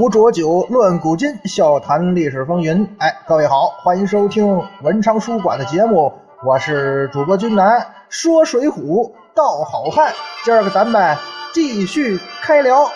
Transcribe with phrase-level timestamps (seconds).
[0.00, 2.88] 壶浊酒论古今，笑谈历史风云。
[3.00, 6.10] 哎，各位好，欢迎收听文昌书馆的节目，
[6.42, 10.10] 我是主播君南，说水浒道好汉。
[10.42, 11.14] 今儿个咱们
[11.52, 12.90] 继续开聊。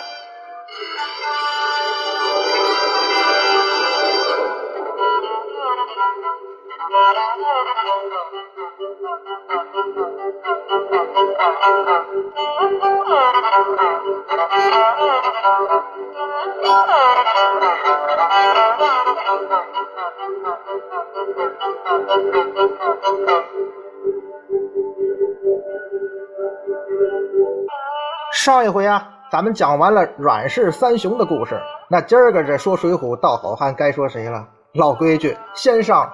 [28.44, 34.46] 上一回啊，咱们讲完了阮氏三雄的故事，那今儿个这说水浒道好汉该说谁了？
[34.74, 36.12] 老规矩，先上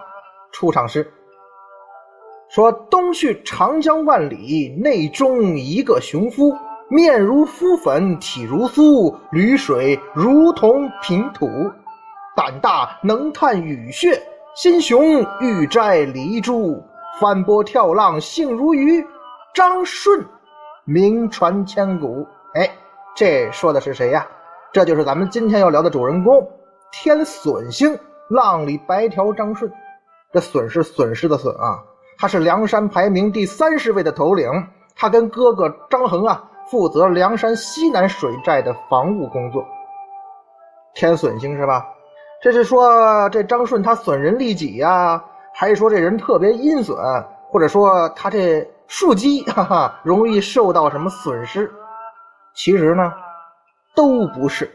[0.52, 1.12] 出场诗。
[2.48, 6.56] 说东去长江万里，内中一个雄夫，
[6.88, 11.48] 面如敷粉，体如酥，履水如同平土，
[12.36, 14.16] 胆大能探雨穴，
[14.54, 16.80] 心雄欲摘离珠，
[17.20, 19.04] 翻波跳浪性如鱼，
[19.52, 20.24] 张顺。
[20.84, 22.26] 名传千古。
[22.54, 22.70] 哎，
[23.14, 24.26] 这说的是谁呀？
[24.72, 26.48] 这就是咱们今天要聊的主人公——
[26.92, 29.70] 天损星浪里白条张顺。
[30.32, 31.82] 这损是损失的损啊！
[32.18, 34.48] 他是梁山排名第三十位的头领，
[34.94, 39.64] 他跟哥哥张衡啊，负责梁山西南水寨的防务工作。
[40.94, 41.84] 天损星是吧？
[42.42, 46.96] 这是说这张顺他损人利己呀，还是说这人特别阴损，
[47.50, 48.66] 或者说他这？
[48.90, 51.70] 树基哈哈，容易受到什么损失？
[52.54, 53.12] 其实呢，
[53.94, 54.68] 都不是。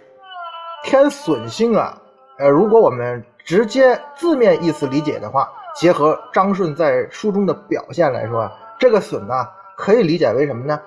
[0.86, 1.98] 天损星啊，
[2.40, 8.50] 呃，如果我们直接字面意思理解的话，结合张顺在书中的表现来说，
[8.80, 9.34] 这个损呢，
[9.76, 10.80] 可以理解为什么呢？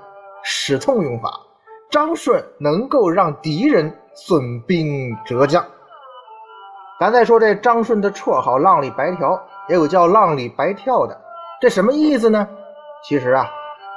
[0.43, 1.31] 使痛用法。
[1.91, 5.63] 张顺能够让敌人损兵折将。
[6.99, 9.39] 咱再说这张顺的绰号“浪里白条”，
[9.69, 11.21] 也有叫“浪里白跳”的，
[11.61, 12.49] 这什么意思呢？
[13.05, 13.49] 其实啊，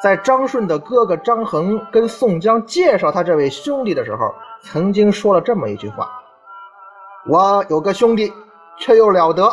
[0.02, 6.10] 在张顺的哥哥张衡跟宋江介绍他这位兄弟的时候，曾经说了这么一句话
[7.28, 8.32] ：“我有个兄弟，
[8.78, 9.50] 却又了得，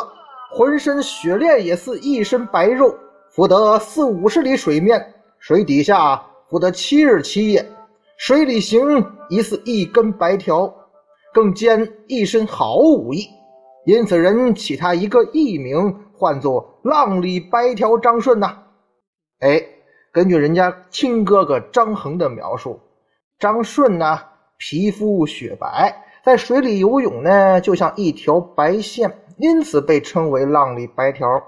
[0.51, 2.95] 浑身雪练也似一身白肉，
[3.29, 7.65] 浮得四五十里水面，水底下浮得七日七夜，
[8.17, 10.71] 水里行疑似一根白条，
[11.33, 13.27] 更兼一身好武艺，
[13.85, 18.55] 因此人起他一个艺名，唤作浪里白条张顺呐。”
[19.39, 19.63] 哎，
[20.11, 22.77] 根据人家亲哥哥张衡的描述，
[23.39, 24.19] 张顺呢
[24.57, 25.95] 皮肤雪白，
[26.25, 31.41] 在水里游泳呢就像一条白线，因此被称为浪里白条。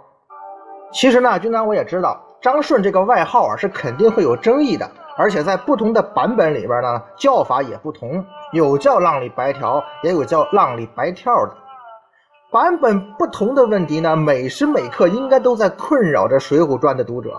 [0.94, 8.24] 其实呢，军长我也知道，张顺这个外号啊是肯定会有争议的，而且在不同的版本里边呢叫法也不同，
[8.54, 11.58] 有叫浪里白条，也有叫浪里白跳的。
[12.54, 17.38] 版本不同的问题呢，每时每刻应该都在困扰着《水浒传》的读者。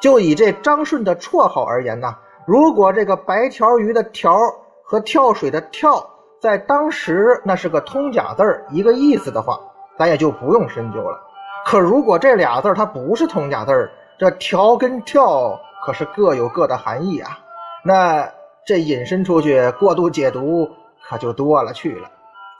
[0.00, 2.14] 就以这张顺的绰号而言呢，
[2.46, 4.38] 如果这个白条鱼的条
[4.82, 6.08] 和跳水的跳
[6.40, 9.58] 在当时那是个通假字儿一个意思的话，
[9.98, 11.18] 咱也就不用深究了。
[11.64, 17.38] 可如果这俩字儿它不是通假字儿，这条跟跳可是各有各的含义啊，
[17.84, 18.28] 那
[18.66, 20.68] 这引申出去过度解读
[21.08, 22.10] 可就多了去了。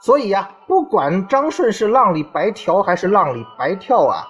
[0.01, 4.27] 所以呀，不管张顺是浪里白条还是浪里白跳啊。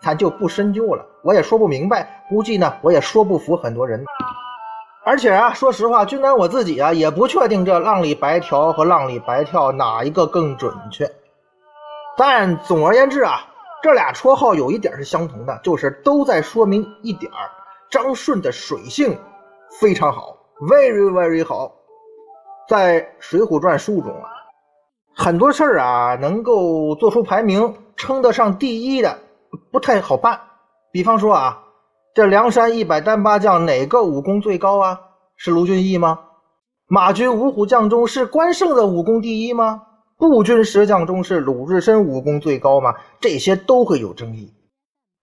[0.00, 4.04] 咱就不深究了，我也说不明白，估计呢我也说不服很多人。
[5.04, 11.10] 而且啊，说实话，君南我自己啊也不确定这浪里白条和浪里白跳哪一个更准确。
[12.16, 13.40] 但总而言之啊，
[13.82, 17.32] 这俩绰号有一点是相同的，就是都在说明一点
[17.90, 19.18] 张顺的水性
[19.80, 21.72] 非常好，very very 好。
[22.68, 24.28] 在《水浒传》书中啊，
[25.16, 29.18] 很多事儿啊能够做出排名，称得上第一的。
[29.72, 30.38] 不太好办，
[30.90, 31.62] 比方说啊，
[32.14, 34.98] 这梁山一百单八将哪个武功最高啊？
[35.36, 36.18] 是卢俊义吗？
[36.86, 39.82] 马军五虎将中是关胜的武功第一吗？
[40.16, 42.94] 步军十将中是鲁智深武功最高吗？
[43.20, 44.52] 这些都会有争议。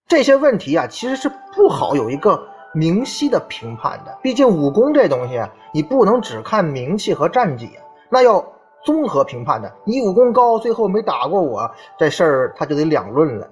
[0.06, 2.40] 这些问题啊，其实是不好有一个
[2.72, 4.18] 明晰的评判的。
[4.22, 7.68] 毕竟武功这东西啊，你不能只看名气和战绩，
[8.08, 8.42] 那要
[8.84, 9.70] 综合评判的。
[9.84, 11.68] 你武功高，最后没打过我，
[11.98, 13.50] 这事儿他就得两论了。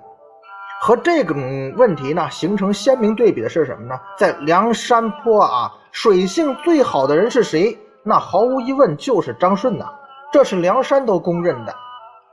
[0.87, 3.99] 和这种问题呢形成鲜明对比的是什么呢？
[4.19, 7.79] 在梁山坡啊，水性最好的人是谁？
[8.03, 9.87] 那毫无疑问就是张顺呐，
[10.31, 11.75] 这是梁山都公认的。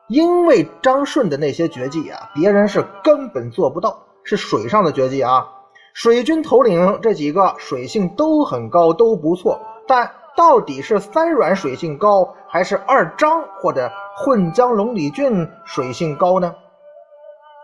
[0.09, 5.47] 因为张顺的那些绝技啊，别人是根本做不到，是水上的绝技啊。
[5.93, 9.61] 水军头领这几个水性都很高，都不错。
[9.87, 16.53] 但到底是三软水性高，还是二张或者混江龙李俊水性高呢？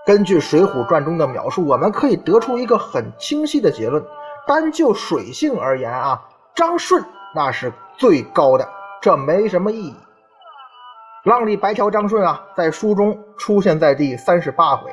[0.07, 4.01] 根据《水浒传》中的描述，我们可以得出一个很清晰的结论：
[4.47, 6.23] 单就水性而言啊，
[6.55, 7.03] 张顺
[7.35, 8.65] 那是最高的，
[9.01, 9.93] 这没什么意义。
[11.25, 14.89] 浪里白条张顺啊，在书中出现在第三十八回。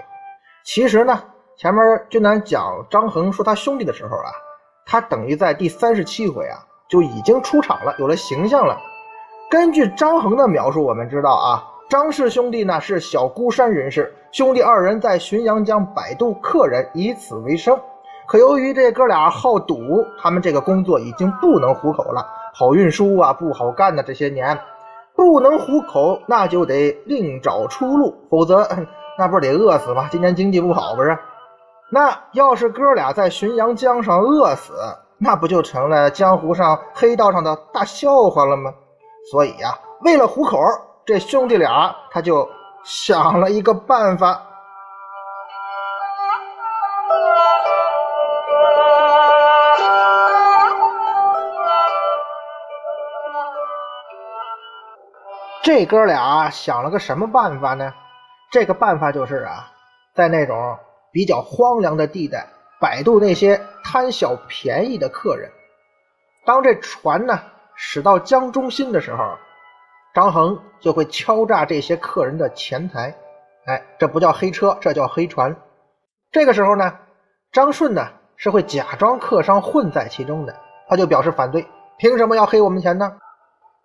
[0.64, 1.22] 其实呢，
[1.56, 1.80] 前面
[2.10, 4.32] 俊南讲张衡说他兄弟的时候啊，
[4.84, 6.58] 他等于在第三十七回啊
[6.88, 8.76] 就已经出场了，有了形象了。
[9.48, 17.78] 根据张衡的描述，我们知道啊，张氏兄弟呢是小孤山人士，兄弟二人在浔阳江摆渡客人，以此为生。
[18.26, 24.02] 可由于这哥俩好赌，他们这个工作已经不能糊口了，好运输啊不好干呢。
[24.02, 24.58] 这些年。
[25.14, 28.68] 不能糊口，那就得另找出路，否则
[29.16, 30.08] 那不是得饿死吗？
[30.10, 31.16] 今年经济不好，不是？
[31.88, 34.72] 那要是哥俩在浔阳江上饿死，
[35.16, 38.74] 那不就成了江湖上黑道上的大笑话了吗？
[39.30, 40.58] 所以呀，为了糊口，
[41.06, 42.48] 这兄弟俩他就
[42.84, 44.42] 想了一个办法。
[55.62, 57.94] 这哥俩想了个什么办法呢？
[58.52, 59.72] 这个办法就是啊，
[60.14, 60.78] 在那种
[61.10, 62.46] 比较荒凉的地带
[62.78, 65.50] 摆渡那些贪小便宜的客人。
[66.44, 67.40] 当这船呢
[67.74, 69.38] 驶到江中心的时候，
[70.14, 73.16] 张衡就会敲诈这些客人的钱财。
[73.66, 75.56] 哎，这不叫黑车，这叫黑船。
[76.30, 76.98] 这个时候呢，
[77.50, 78.06] 张顺呢
[78.36, 80.54] 是会假装客商混在其中的，
[80.88, 81.66] 他就表示反对：
[81.98, 83.16] 凭什么要黑我们钱呢？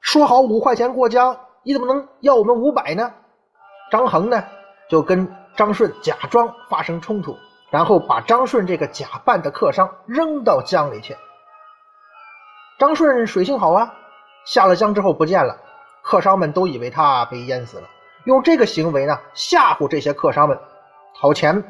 [0.01, 1.37] 说好五块钱过江。
[1.61, 3.11] 你怎么能要我们五百呢？
[3.91, 4.43] 张衡呢，
[4.89, 7.35] 就跟张顺假装发生冲突，
[7.69, 11.17] 然后把张顺这个假扮的客商扔到江里去。
[12.79, 13.93] 张顺水性好啊，
[14.45, 15.57] 下了江之后不见了，
[16.03, 17.87] 客商们都以为他被淹死了，
[18.25, 20.57] 用这个行为呢吓唬这些客商们，
[21.19, 21.63] 掏钱，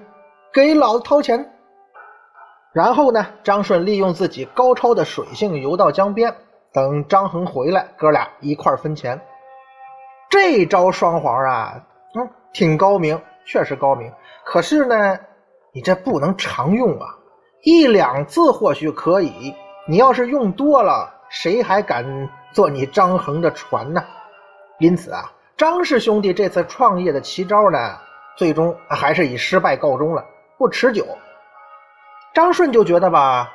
[0.53, 1.53] 给老子掏钱。
[2.71, 6.33] 然后呢，张顺利用自己高超的水性游到江边，
[6.71, 9.19] 等张衡回来，哥俩一块分钱。
[10.29, 11.83] 这招双簧啊，
[12.13, 14.13] 嗯，挺高明，确实高明。
[14.45, 15.17] 可是呢，
[15.73, 17.07] 你这不能常用啊，
[17.63, 19.55] 一两次或许可以，
[19.87, 24.03] 你要是用多了，谁还敢坐你张衡的船呢？
[24.79, 27.97] 因此啊，张氏兄弟这次创业的奇招呢，
[28.37, 30.25] 最终还是以失败告终了，
[30.57, 31.05] 不持久。
[32.33, 33.51] 张顺就觉得吧，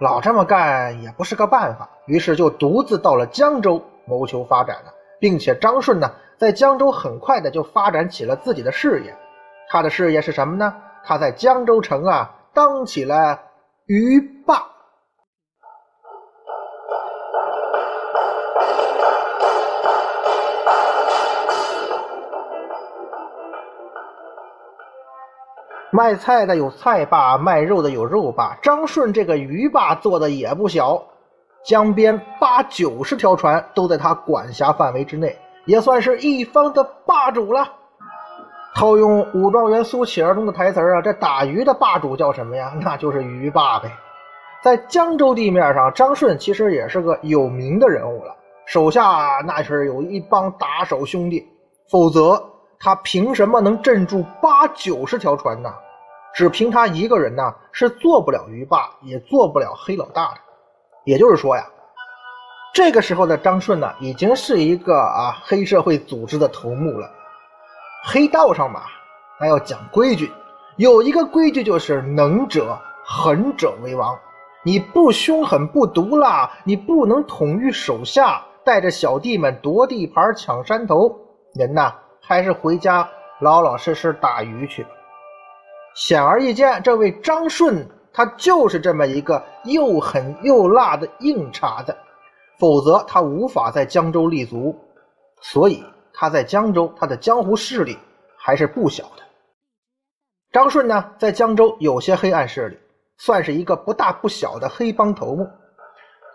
[0.00, 4.92] 老这么干也不是个办法，于是就独自到了江州谋求发展了。
[5.18, 9.16] 并且张顺呢，在江州很快的就发展起了自己的事业。
[9.68, 10.74] 他的事业是什么呢？
[11.04, 13.40] 他在江州城啊，当起了
[13.86, 14.66] 鱼霸，
[25.94, 28.56] 卖菜的有菜霸，卖肉的有肉霸。
[28.62, 31.02] 张顺这个鱼霸做的也不小。
[31.66, 37.68] 江边八九十条船都在他管辖范围之内，也算是一方的霸主了。
[38.74, 42.72] 套用武状元苏乞儿中的台词啊，这打鱼的霸主叫什么呀？
[42.80, 43.92] 那就是鱼霸呗。
[44.62, 48.34] 在江州地面上，张顺其实也是个有名的人物了，
[48.64, 51.46] 手下那是有一帮打手兄弟，
[51.90, 52.42] 否则
[52.82, 55.72] 他凭什么能镇住八九十条船呢？
[56.34, 60.40] 只凭他一个人呢，是做不了鱼霸，也做不了黑老大的。
[61.04, 61.64] 也就是说呀，
[62.74, 67.08] 这个时候的张顺呢，已经是一个啊黑社会组织的头目了。
[68.04, 68.80] 黑道上嘛，
[69.38, 70.32] 还要讲规矩，
[70.76, 74.18] 有一个规矩就是能者狠者为王。
[74.64, 81.16] 你不凶狠不毒辣，你不能统御手下，带着小弟们夺地盘抢山头，
[81.54, 83.08] 人呐还是回家
[83.40, 84.86] 老老实实打鱼去。
[85.94, 87.86] 显而易见，这位张顺。
[88.14, 91.96] 他就是这么一个又狠又辣的硬茬子，
[92.58, 94.78] 否则他无法在江州立足。
[95.40, 97.96] 所以他在江州，他的江湖势力
[98.36, 99.22] 还是不小的。
[100.52, 102.78] 张顺呢，在江州有些黑暗势力，
[103.16, 105.48] 算是一个不大不小的黑帮头目。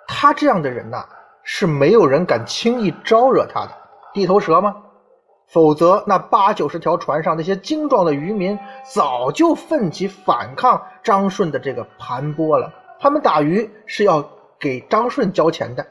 [0.07, 1.05] 他这样的人呐，
[1.43, 3.71] 是没有人敢轻易招惹他的，
[4.15, 4.75] 地头蛇吗？
[5.49, 12.69] 否则，那八九十条船上那些精壮的渔民早就奋起反抗张顺的这个盘剥了。
[12.99, 15.87] 他们打鱼是要给张顺交钱的。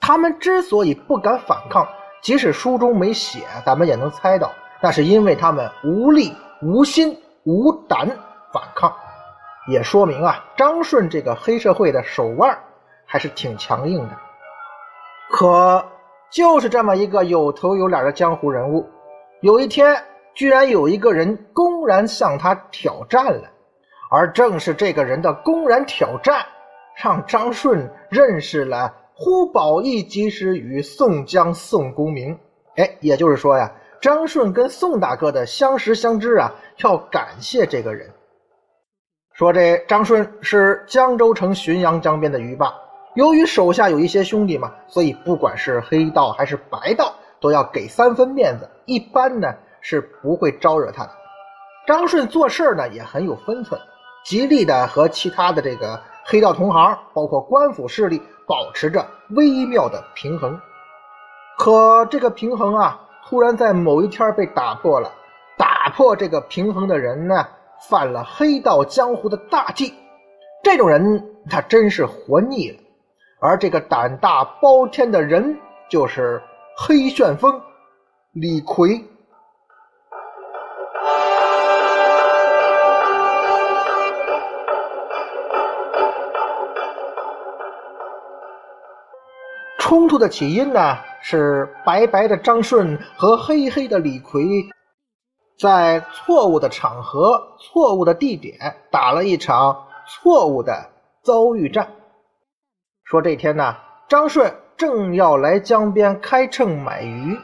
[0.00, 1.86] 他们之所以不敢反抗，
[2.22, 4.50] 即使书中没写，咱们也能猜到，
[4.80, 8.08] 那是因为他们无力、无心、无胆
[8.52, 8.90] 反抗。
[9.68, 12.58] 也说明啊，张顺这个黑社会的手腕
[13.04, 14.16] 还是挺强硬的。
[15.30, 15.84] 可。
[16.32, 18.88] 就是这么一个有头有脸的江湖人物。
[19.42, 20.02] 有一天，
[20.34, 23.50] 居然有一个人公然向他挑战了，
[24.10, 26.44] 而正是这个人的公然挑战，
[27.02, 32.38] 让张顺认识了呼保义及时雨宋江宋公明。
[32.76, 33.70] 哎，也就是说呀，
[34.00, 38.08] 张顺跟宋大哥的相识相知啊，要感谢这个人。
[39.34, 42.72] 说这张顺是江州城浔阳江边的渔霸，
[43.14, 51.10] 由于手下有一些兄弟嘛，所以不管是黑道还是白道，都要给三分面子，一般呢是不会招惹他的。
[51.86, 53.80] 张顺做事呢也很有分寸，
[54.24, 60.58] 极力的和其他的这个黑道同行，包括官府势力，保持着微妙的平衡。
[61.58, 65.12] 可这个平衡啊，突然在某一天被打破了。
[65.58, 67.46] 打破这个平衡的人呢，
[67.88, 69.92] 犯了黑道江湖的大忌。
[70.62, 72.78] 这种人他真是活腻了。
[73.42, 75.58] 而这个胆大包天的人，
[75.90, 76.40] 就是
[76.76, 77.60] 黑旋风
[78.30, 79.04] 李逵。
[89.78, 90.96] 冲突的起因呢？
[91.20, 94.68] 是白白的张顺和黑黑的李逵，
[95.58, 100.90] 在错误的场合、错误的地点打了一场错误的
[101.22, 101.88] 遭遇战。
[103.12, 103.76] 说这天呢，
[104.08, 107.38] 张顺正要来江边开秤买鱼，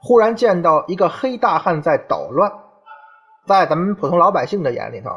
[0.00, 2.52] 忽然见到一个黑大汉在捣乱。
[3.44, 5.10] 在咱们普通老百姓的眼里头，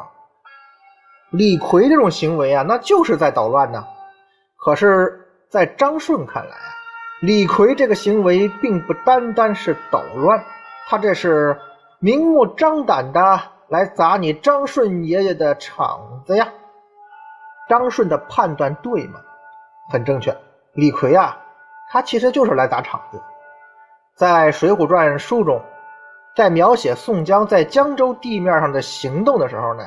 [1.30, 3.86] 李逵这种行为啊，那就是在捣乱呢。
[4.56, 6.56] 可是，在张顺看来，
[7.20, 10.44] 李逵这个行为并不单单是捣乱，
[10.88, 11.56] 他这是
[12.00, 16.48] 明目张胆的来砸你张顺爷爷的场子呀！
[17.68, 19.20] 张顺的判断对吗？
[19.90, 20.36] 很正确。
[20.72, 21.36] 李逵啊，
[21.90, 23.20] 他其实就是来砸场子。
[24.16, 25.60] 在《水浒传》书中，
[26.36, 29.84] 在描写宋江在江州地面上的行动的时候呢，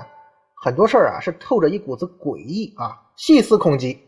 [0.63, 4.01] 很多事儿啊是透着一股子诡异啊，细思恐极。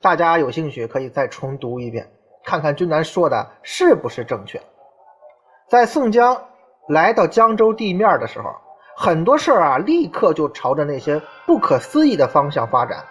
[0.00, 2.10] 大家有兴趣可以再重读一遍。
[2.44, 4.60] 看看君南说的是不是正确？
[5.68, 6.44] 在宋江
[6.88, 8.50] 来到江州地面的时候，
[8.96, 13.04] 很多事儿啊，立刻就朝着那些不可思议的方向发展。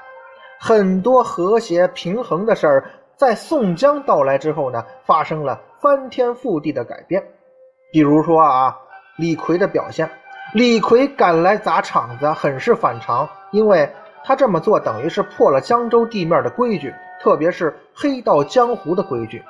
[0.59, 7.23] 很多和谐平衡的事儿，在宋江到来之后呢，发生了翻天覆地的改变。
[7.91, 8.77] 比如说啊，
[9.17, 10.09] 李逵的表现，
[10.53, 13.89] 李逵赶来砸场子，很是反常，因为
[14.23, 16.93] 他这么做等于是破了江州地面的规矩。
[17.19, 19.43] 特别是黑道江湖的规矩，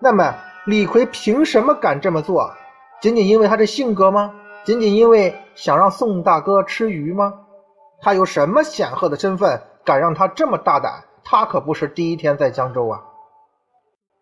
[0.00, 0.34] 那么
[0.64, 2.52] 李逵凭什么敢这么做？
[3.00, 4.34] 仅仅因为他的性格吗？
[4.64, 7.32] 仅仅因为想让宋大哥吃鱼吗？
[8.00, 11.04] 他有什么显赫的身份，敢让他这么大胆？
[11.24, 13.02] 他可不是第一天在江州啊！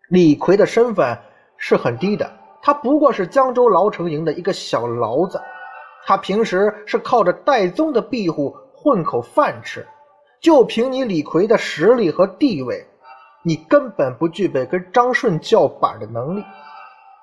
[0.09, 1.17] 李逵的身份
[1.57, 2.31] 是很低的，
[2.61, 5.41] 他不过是江州牢城营的一个小牢子，
[6.05, 9.85] 他平时是靠着戴宗的庇护混口饭吃。
[10.41, 12.87] 就凭你李逵的实力和地位，
[13.43, 16.45] 你根本不具备跟张顺叫板的能力。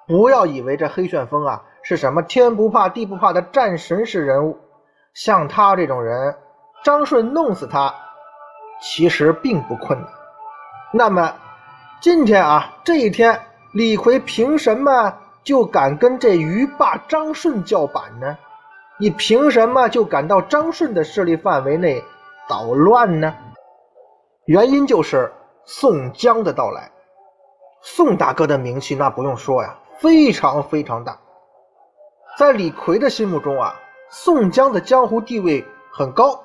[0.09, 4.59] 不要以为这黑旋风啊是什么天不怕地不怕的战神式人物，
[5.15, 6.37] 像他这种人，
[6.85, 7.95] 张顺弄死他
[8.83, 10.09] 其实并不困难。
[10.93, 11.35] 那么
[12.01, 13.41] 今天啊这一天，
[13.73, 18.37] 李逵凭什么就敢跟这鱼霸张顺叫板呢？
[18.99, 22.05] 你凭什么就敢到张顺的势力范围内？
[22.49, 23.35] 捣乱呢？
[24.45, 25.33] 原因就是
[25.65, 26.91] 宋江的到来。
[27.81, 31.19] 宋大哥的名气那不用说呀，非常非常大。
[32.37, 33.75] 在李逵的心目中啊，
[34.11, 36.41] 宋江的江湖地位很高，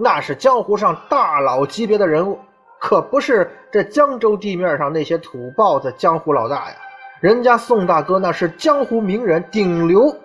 [0.00, 2.38] 那是江湖上大佬级别的人物，
[2.80, 6.76] 可不是这江州地面上那些土包子江湖老大呀。
[7.20, 10.16] 人家宋大哥那是江湖名人顶流，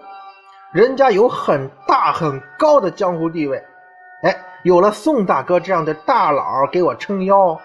[0.74, 3.64] 人家有很大很高的江湖地位。
[4.24, 4.36] 哎。
[4.66, 7.62] 有了宋大哥这样的大佬给我撑腰，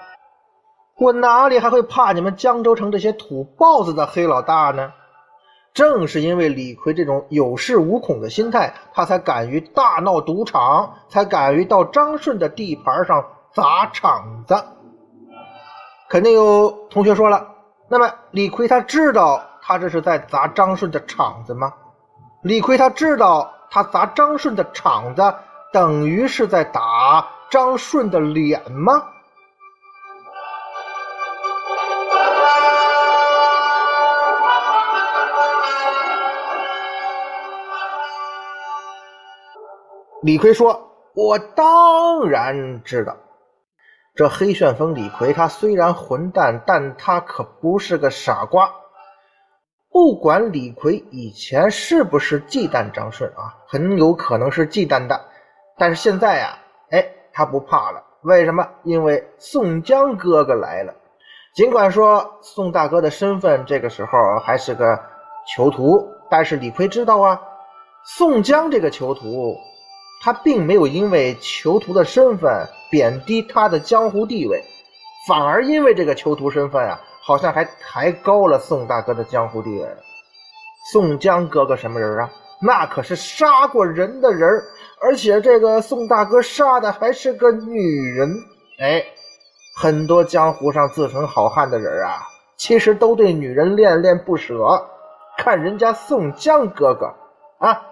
[0.98, 4.92] 我哪里还会怕你们江州城这些土包子的黑老大呢？
[5.72, 14.62] 正是因为李逵这种有恃无恐的心态，他才敢于大闹赌场，才敢于到张顺的地盘上砸场子。
[16.08, 17.48] 肯定有同学说了，
[17.88, 21.72] 那么李逵他知道他这是在砸张顺的场子吗？
[22.42, 25.22] 李逵他知道他砸张顺的场子。
[25.72, 29.04] 等于是在打张顺的脸吗？
[40.22, 43.16] 李逵说：“我当然知道，
[44.14, 48.70] 这黑旋风李逵，他虽然混蛋，但他可不是个傻瓜。
[49.90, 55.24] 不管李逵以前是不是忌惮张顺啊，很有可能是忌惮的，
[55.78, 56.58] 但是现在呀，
[56.90, 58.04] 哎，他不怕了。
[58.22, 58.68] 为什么？
[58.84, 60.94] 因为宋江哥哥来了。
[61.54, 65.00] 尽管说宋大哥的身份这个时候还是个
[65.48, 67.40] 囚徒，但是李逵知道啊，
[68.04, 69.56] 宋江这个囚徒，
[70.20, 74.62] 他并没有因为囚徒的身份贬低他的江湖地位，
[75.28, 77.00] 反而因为这个囚徒身份啊。
[77.22, 79.86] 好像还抬高了宋大哥的江湖地位。
[80.90, 82.30] 宋江哥哥什么人啊？
[82.60, 84.48] 那可是杀过人的人，
[85.02, 88.28] 而且这个宋大哥杀的还是个女人。
[88.80, 89.04] 哎，
[89.76, 92.22] 很多江湖上自称好汉的人啊，
[92.56, 94.88] 其实都对女人恋恋不舍。
[95.36, 97.14] 看人家宋江哥哥
[97.58, 97.82] 啊，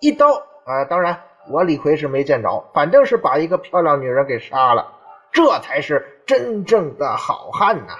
[0.00, 0.28] 一刀
[0.64, 4.86] 啊，当然我李逵是没见着，反正是把一个漂亮女人给杀了，
[5.32, 7.94] 这才是真正的好汉呐。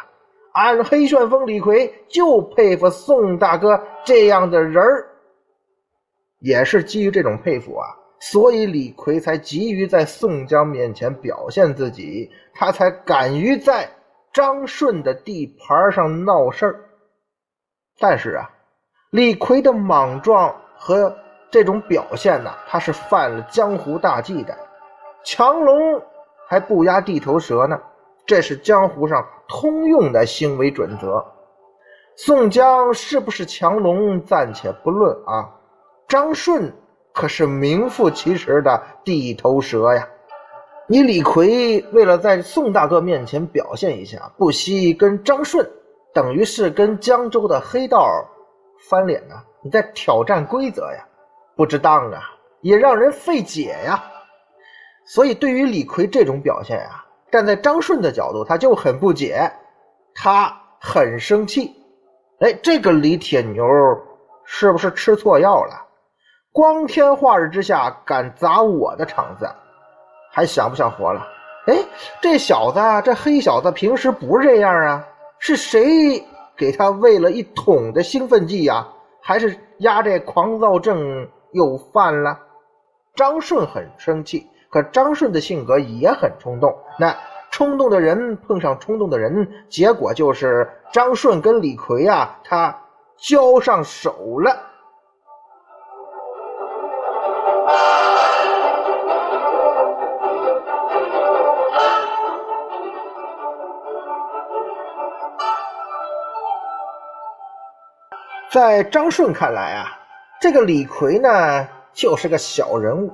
[0.53, 5.07] 俺黑旋风李逵就佩服宋大哥这样的人儿，
[6.41, 7.87] 也是基于这种佩服啊，
[8.21, 13.87] 所以李逵才急于在宋江面前表现自己，他才敢于在
[14.33, 16.81] 张顺的地盘上闹事儿。
[17.99, 18.51] 但是啊，
[19.11, 21.15] 李逵的莽撞和
[21.57, 24.55] 这种表现呢，他是犯了江湖大忌的，
[25.25, 26.03] 强龙
[26.47, 27.81] 还不压地头蛇呢。
[28.27, 31.25] 这是江湖上通用的行为准则。
[32.15, 35.49] 宋江是不是强龙暂且不论啊，
[36.07, 36.71] 张顺
[37.15, 40.07] 可是名副其实的地头蛇呀。
[40.87, 45.67] 你李逵为了在宋大哥面前表现一下，不惜跟张顺，
[46.13, 48.07] 等于是跟江州的黑道
[48.91, 49.37] 翻脸呐！
[49.63, 51.09] 你在挑战规则呀，
[51.57, 52.21] 不值当啊，
[52.61, 54.05] 也让人费解呀。
[55.07, 57.03] 所以对于李逵这种表现呀。
[57.29, 59.51] 站在张顺的角度，他就很不解，
[60.15, 61.75] 他很生气。
[62.39, 63.65] 哎，这个李铁牛
[64.45, 65.75] 是不是吃错药了？
[66.53, 69.51] 光天化日之下敢砸我的场子，
[70.33, 71.27] 还想不想活了？
[71.67, 71.77] 哎，
[72.23, 75.05] 这小子，这黑小子平时不是这样啊？
[75.41, 76.25] 是谁
[76.57, 78.87] 给他喂了一桶的兴奋剂呀？
[79.21, 82.39] 还是压这狂躁症又犯了？
[83.15, 84.47] 张顺很生气。
[84.69, 87.17] 可张顺的性格也很冲动，那
[87.51, 92.79] 冲动的人碰上冲动的人，结果就是张顺跟李逵啊，他
[93.17, 94.55] 交上手了。
[108.51, 109.87] 在张顺看来啊，
[110.47, 113.11] 这个李逵呢，就是个小人物。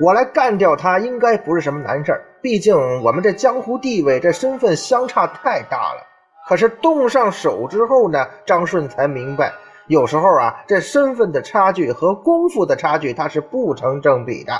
[0.00, 2.20] 我来干掉他，应该不是什么难事儿。
[2.42, 6.00] 毕竟我们这江湖地位、这身份相差太大了。
[6.48, 9.52] 可是动上手之后呢，张顺才明白，
[9.86, 14.52] 有时候啊，这身份的差距和功夫的差距，它是不成正比的。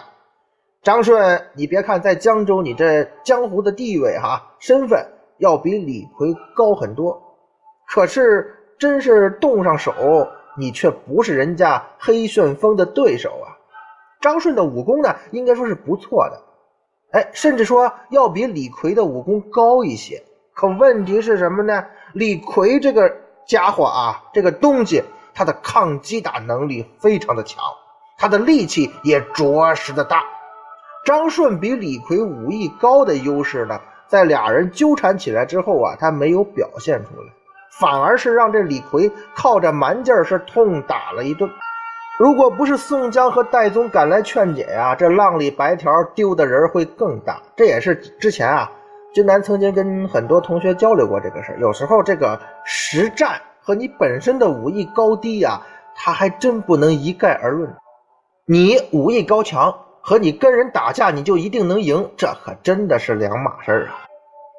[0.84, 5.04] 张顺，你别看在江州，你这江湖的地位哈，身份
[5.38, 7.20] 要比李逵高很多，
[7.88, 9.92] 可是真是动上手，
[10.56, 13.56] 你却不是人家黑旋风的对手啊。
[14.20, 16.42] 张顺的武功呢，应该说是不错的，
[17.12, 20.22] 哎，甚至说要比李逵的武功高一些。
[20.54, 21.84] 可问题是什么呢？
[22.12, 23.14] 李逵这个
[23.46, 25.02] 家伙啊，这个东西，
[25.34, 27.62] 他的抗击打能力非常的强，
[28.16, 30.22] 他的力气也着实的大。
[31.04, 37.32] 张顺比李逵武艺高的优势呢，在俩人纠缠起来之后啊，他没有表现出来，
[37.78, 41.50] 反而是让这李逵靠着蛮劲儿是痛打了一顿。
[42.18, 47.42] 如果不是宋江和戴宗赶来劝解呀，这浪里白条丢的人会更大。
[47.56, 48.70] 这也是之前啊，
[49.12, 55.60] 君南曾经跟很多同学交流过这个事有时候这个实战和你本身的武艺高低呀，
[55.96, 57.74] 他还真不能一概而论。
[58.46, 64.03] 你武艺高强和你跟人打架你就一定能赢，这可真的是两码事儿啊。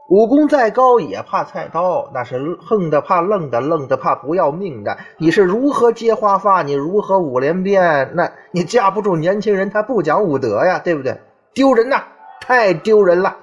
[0.07, 4.95] 武功再高也怕菜刀，那是横的怕愣的，愣的怕不要命的。
[5.17, 6.61] 你是如何接花发？
[6.61, 8.11] 你如何舞连鞭？
[8.13, 11.19] 那你架不住年轻人，他不讲武德呀，对不对？
[11.55, 12.03] 丢人呐，
[12.39, 13.35] 太丢人了！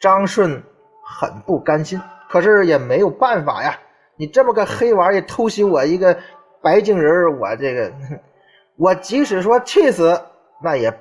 [0.00, 0.62] 张顺
[1.04, 3.78] 很不甘心，可是也没有办法呀。
[4.16, 6.16] 你这么个黑玩意偷袭我一个
[6.62, 7.92] 白净人，我这个，
[8.78, 10.22] 我即使说气死，
[10.62, 10.98] 那也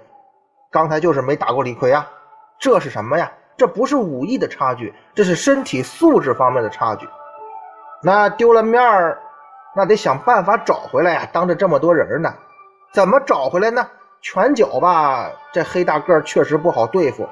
[0.70, 2.12] 刚才就是没打过李逵啊。
[2.60, 3.32] 这是什么呀？
[3.58, 7.08] 这不是武艺的差距，这是身体素质方面的差距。
[8.02, 9.18] 那丢了面儿，
[9.76, 11.28] 那得想办法找回来呀。
[11.32, 12.34] 当着这么多人呢，
[12.92, 13.88] 怎么找回来呢？
[14.22, 17.28] 拳脚吧，这黑大个确实不好对付。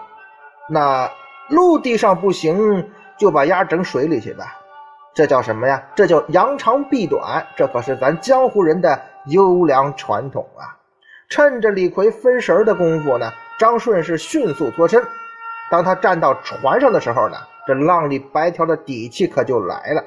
[0.69, 1.09] 那
[1.49, 4.55] 陆地上不行，就把鸭整水里去吧。
[5.13, 5.83] 这叫什么呀？
[5.95, 10.77] 这叫扬长避短，这可是咱江湖人的优良传统啊！
[11.29, 15.03] 趁着李逵分神的功夫呢，张顺是迅速脱身。
[15.73, 20.03] 当他站到船上的时候呢，这浪里白条的底气可就来了。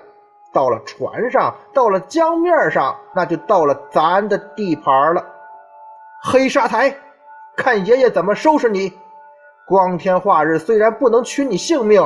[0.53, 5.27] 到了船上，到了江面上，那就到了咱的地盘了。
[6.23, 6.97] 黑沙台，
[7.57, 8.93] 看爷爷怎么收拾你！
[9.67, 12.01] 光天化日，虽然不能取你性命，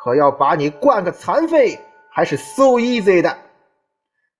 [0.00, 1.76] 可要把你灌个残废，
[2.12, 3.36] 还是 so easy 的。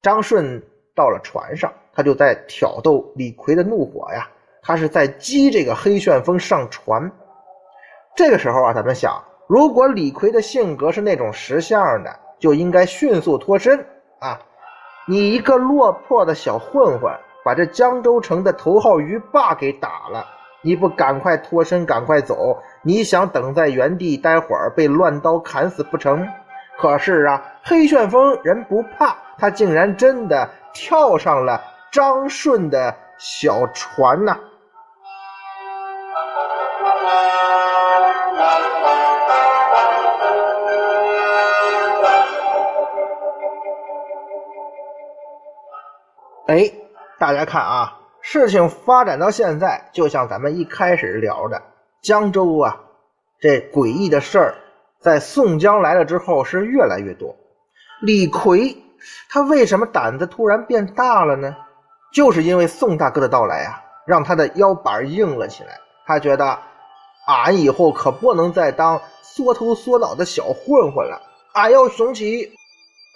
[0.01, 0.63] 张顺
[0.95, 4.29] 到了船上，他就在挑逗李逵的怒火呀，
[4.63, 7.11] 他是在激这个黑旋风上船。
[8.17, 13.85] 这个时候啊，咱们想，如果李逵的性格是那种识相的，就应该迅速脱身
[14.21, 14.39] 啊！
[15.09, 17.13] 你一个落魄的小混混，
[17.45, 20.25] 把这江州城的头号鱼霸给打了，
[20.63, 22.57] 你不赶快脱身，赶快走？
[22.83, 26.25] 你想等在原地待会儿被乱刀砍死不成？
[26.79, 34.39] 可是啊，黑旋风人不怕，他竟然真的跳上了张顺的小船呐！
[46.55, 46.71] 哎，
[47.19, 51.61] 大家看啊，事情发展到现在，就像咱们一开始聊的，
[52.01, 52.81] 江州啊，
[53.41, 54.55] 这诡异的事儿，
[55.01, 57.35] 在宋江来了之后是越来越多。
[58.01, 58.77] 李逵
[59.29, 61.57] 他为什么胆子突然变大了呢？
[62.13, 65.81] 就是因为宋大哥的到来啊，让他的腰板硬了起来。
[66.07, 66.61] 他觉得，
[67.27, 71.21] 俺以后可不能再当缩头缩脑的小混混了，
[71.55, 72.53] 俺要雄起，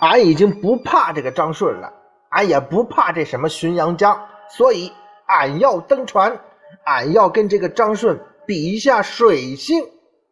[0.00, 1.92] 俺已经不怕这个张顺了。
[2.30, 4.92] 俺也不怕这什么浔阳江，所以
[5.26, 6.38] 俺要登船，
[6.84, 9.82] 俺要跟这个张顺比一下水性。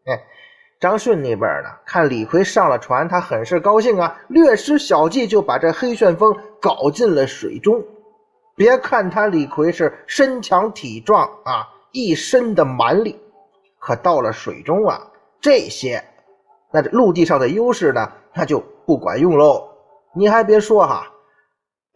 [0.05, 0.23] 哎，
[0.79, 7.83] 张顺那边呢，看李逵上了船，他很是高兴啊，略施小计就把这黑旋风搞进了水中。
[8.55, 13.19] 别看他李逵是身强体壮啊，一身的蛮力，
[13.79, 15.01] 可到了水中啊，
[15.41, 16.05] 这些
[16.73, 19.67] 那这陆地上的优势呢，那就不管用喽。
[20.15, 21.11] 你还别说哈。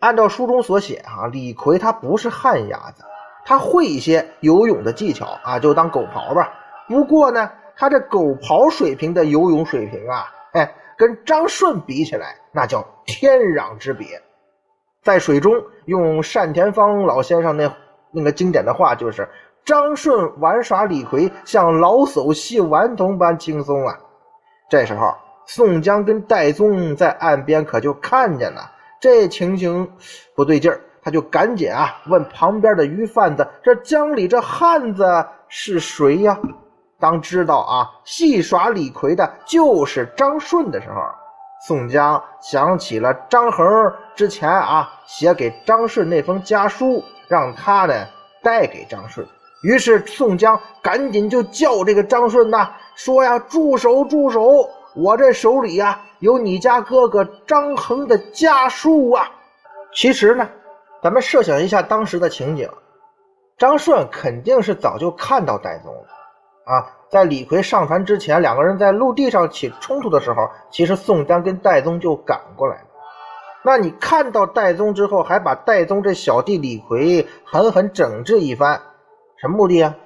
[0.00, 3.04] 按照书中所写，啊，李逵他不是旱鸭子，
[3.44, 6.52] 他会一些游泳的技巧啊，就当狗刨吧。
[6.88, 14.06] 不过呢，他这狗刨水平的游泳水平啊，哎，跟张顺比起来，那叫天壤之别。
[15.02, 15.52] 在水中，
[15.84, 17.72] 用单田芳老先生那
[18.10, 19.28] 那个经典的话，就是
[19.64, 23.98] 张顺玩耍李逵，像老叟戏顽童般轻松啊。
[24.70, 25.14] 这时候，
[25.46, 28.72] 宋江跟戴宗在岸边可就看见了。
[29.00, 29.90] 这情形
[30.36, 35.04] 不对劲儿，他就赶紧啊问旁边的鱼贩子：“这江里这汉子
[35.48, 36.38] 是谁呀？”
[37.00, 41.00] 当知道啊戏耍李逵的就是张顺的时候，
[41.66, 43.66] 宋江想起了张衡
[44.14, 47.94] 之前啊写给张顺那封家书，让他呢
[48.42, 49.26] 带给张顺。
[49.62, 54.68] 于是宋江赶紧就叫这个张顺呐说呀：“住手，住手！
[54.94, 59.30] 我这手里呀。”有你家哥哥张衡的家书啊！
[59.94, 60.46] 其实呢，
[61.02, 62.68] 咱们设想一下当时的情景，
[63.56, 66.06] 张顺肯定是早就看到戴宗了
[66.66, 66.92] 啊。
[67.08, 72.86] 在李逵上船之前，两个人在陆地上起冲突的时候，其实宋江跟戴宗就赶过来了。
[73.62, 78.78] 那你看到戴宗之后，还把戴宗这小弟李逵狠狠整治一番，
[79.38, 79.96] 什么目的啊？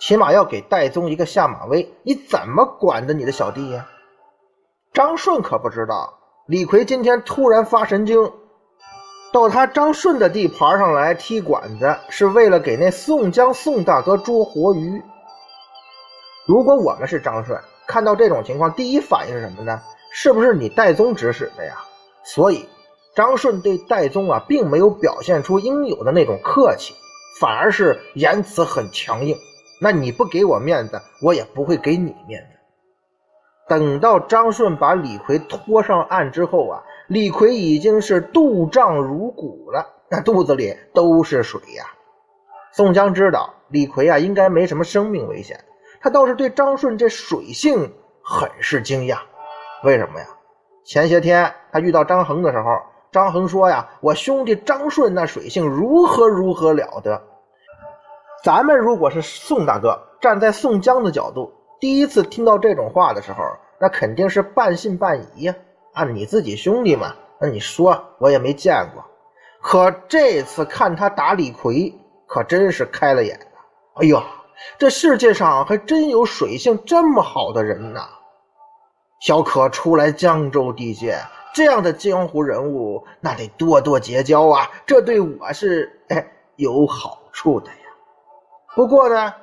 [0.00, 1.88] 起码要给戴宗一个下马威。
[2.02, 3.86] 你怎么管的你的小弟呀？
[4.92, 8.30] 张顺可不知道，李逵今天突然发神经，
[9.32, 15.02] 到他张顺的地盘上来踢馆子，是为了给那宋江宋大哥捉活鱼。
[16.46, 19.80] 如果我们是张顺，看到这种情况，第一反应是什么呢？
[20.12, 21.74] 是不是你戴宗指使的呀？
[22.22, 22.68] 所以，
[23.16, 26.94] 张顺对戴宗啊，并没有表现出应有的那种客气，
[27.40, 29.34] 反而是言辞很强硬。
[29.80, 32.58] 那你不给我面子，我也不会给你面子。
[33.72, 41.86] 等到张顺把李逵拖上岸之后啊，李逵已经是肚胀如鼓了，那肚子里都是水呀。
[42.74, 45.58] 宋江知道李逵啊应该没什么生命危险，
[46.02, 47.90] 他倒是对张顺这水性
[48.22, 49.16] 很是惊讶。
[49.84, 50.26] 为什么呀？
[50.84, 52.68] 前些天他遇到张衡的时候，
[53.10, 57.22] 张衡说呀：“我兄弟张顺那水性如何如何了得。”
[58.44, 61.54] 咱们如果是宋大哥，站在宋江的角度。
[61.82, 63.42] 第一次听到这种话的时候，
[63.80, 65.54] 那肯定是半信半疑呀。
[65.94, 69.04] 啊，你自己兄弟嘛，那你说我也没见过。
[69.60, 71.92] 可这次看他打李逵，
[72.28, 73.46] 可真是开了眼了。
[73.94, 74.22] 哎呦，
[74.78, 78.08] 这世界上还真有水性这么好的人呐！
[79.20, 81.18] 小可初来江州地界，
[81.52, 87.74] 这样的江湖人物，那得多多结交啊，这对我是哎有好处的呀。
[88.76, 89.34] 不过呢，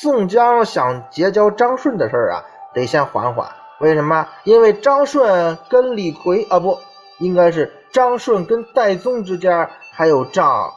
[0.00, 3.46] 宋江想结交张顺的事儿啊，得先缓缓。
[3.78, 4.26] 为什么？
[4.44, 6.78] 因为张顺跟李逵啊，不
[7.18, 10.72] 应该是张顺跟戴宗之间还有账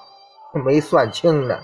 [0.51, 1.57] 没算清呢。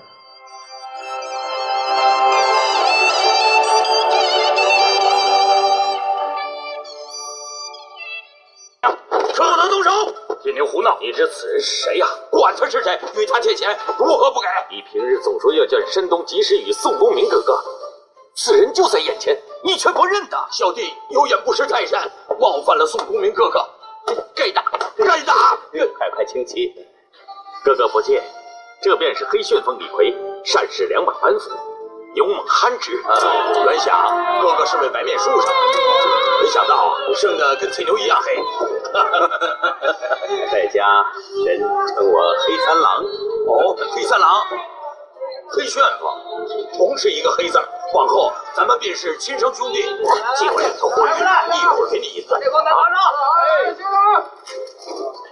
[8.82, 9.92] 不得动手！
[10.44, 12.08] 借牛胡闹你知此人是谁呀？
[12.42, 14.48] 管他是谁，与他借钱如何不给？
[14.72, 17.64] 你平日总说要见山东及时雨宋公明哥哥，
[18.34, 20.48] 此人就在眼前，你却不认得。
[20.50, 23.64] 小弟有眼不识泰山，冒犯了宋公明哥哥，
[24.34, 24.64] 该打，
[24.98, 25.56] 该打！
[26.00, 26.74] 快快请起。
[27.64, 28.24] 哥哥不见，
[28.82, 30.12] 这便是黑旋风李逵，
[30.44, 31.52] 善使两把板斧，
[32.16, 33.00] 勇猛憨直。
[33.68, 35.81] 原想哥哥是位白面书生，没
[36.52, 38.36] 想到生的跟翠牛一样黑。
[40.52, 40.86] 在家
[41.46, 43.02] 人称我黑三郎。
[43.48, 44.44] 哦，黑三郎，
[45.50, 46.12] 黑旋风，
[46.78, 47.58] 同是一个黑字
[47.94, 49.82] 往后咱们便是亲生兄弟。
[50.36, 52.38] 机会两头活鱼，一会儿给你一次。
[52.42, 52.76] 这光拿着。
[53.38, 53.86] 哎，兄弟。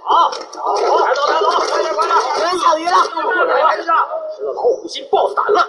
[0.04, 2.96] 好，抬走，抬走，快点，快点，有人抢鱼了。
[3.64, 4.08] 来人啊！
[4.36, 5.68] 吃了老虎心，豹子胆了，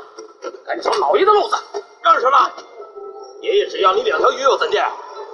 [0.65, 1.57] 敢抢老爷的路子，
[2.03, 2.51] 让什么？
[3.43, 4.79] 爷爷只要你两条鱼又怎的？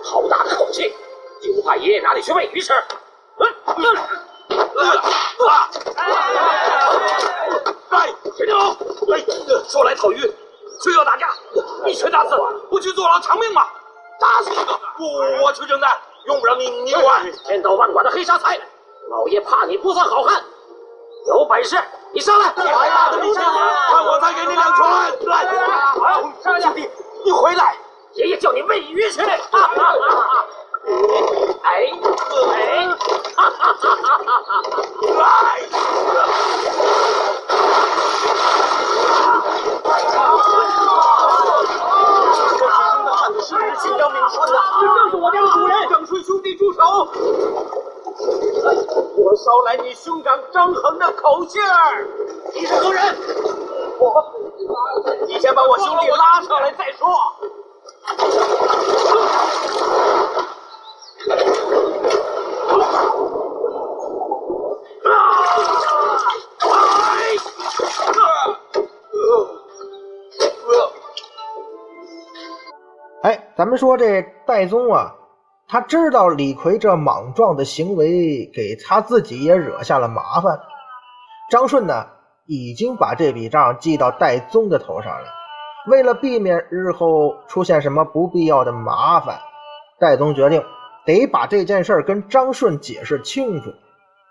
[0.05, 0.95] 好大的口气！
[1.43, 2.73] 就怕爷爷拿你去喂鱼吃。
[3.39, 3.85] 嗯嗯
[5.47, 5.69] 啊！
[7.91, 8.57] 哎，铁牛，
[9.13, 9.25] 哎，
[9.69, 10.21] 说来讨鱼，
[10.81, 11.29] 却要打架，
[11.85, 12.35] 一拳打死，
[12.71, 13.67] 不去坐牢偿命吗？
[14.19, 15.91] 打死一个，我我去承担，
[16.25, 17.31] 用不着你你管。
[17.45, 18.59] 千刀万剐的黑沙才，
[19.11, 20.43] 老爷怕你不算好汉，
[21.29, 21.77] 有本事
[22.13, 22.53] 你上来！
[22.57, 23.61] 来呀，你上来！
[23.91, 25.29] 看我再给你两拳！
[25.29, 25.45] 来，
[25.99, 26.89] 好，兄弟，
[27.25, 27.77] 你回来，
[28.17, 29.21] 爷爷叫你喂鱼去。
[29.21, 29.39] 哎
[31.65, 31.89] 哎，
[33.35, 34.53] 哈哈哈哈哈哈！
[35.19, 35.23] 来！
[42.33, 42.61] 这其中
[43.05, 44.59] 的汉子是不是姓张名顺呐？
[44.81, 46.81] 这正是我家的主人，郑顺兄弟住手！
[49.17, 52.09] 我捎来你兄长张衡的口信儿。
[52.55, 53.17] 你是何人？
[53.99, 54.25] 我，
[55.27, 57.09] 你先把我兄弟拉上来再说。
[73.23, 75.15] 哎，咱们说这戴宗啊，
[75.67, 80.61] 他知道李逵这莽撞的行为给他自己也惹下了麻烦。
[81.51, 82.07] 张顺呢，
[82.47, 85.36] 已经把这笔账记到戴宗的头上了。
[85.87, 89.39] 为了避免日后出现什么不必要的麻烦，
[89.99, 90.63] 戴宗决定
[91.05, 93.71] 得把这件事跟张顺解释清楚。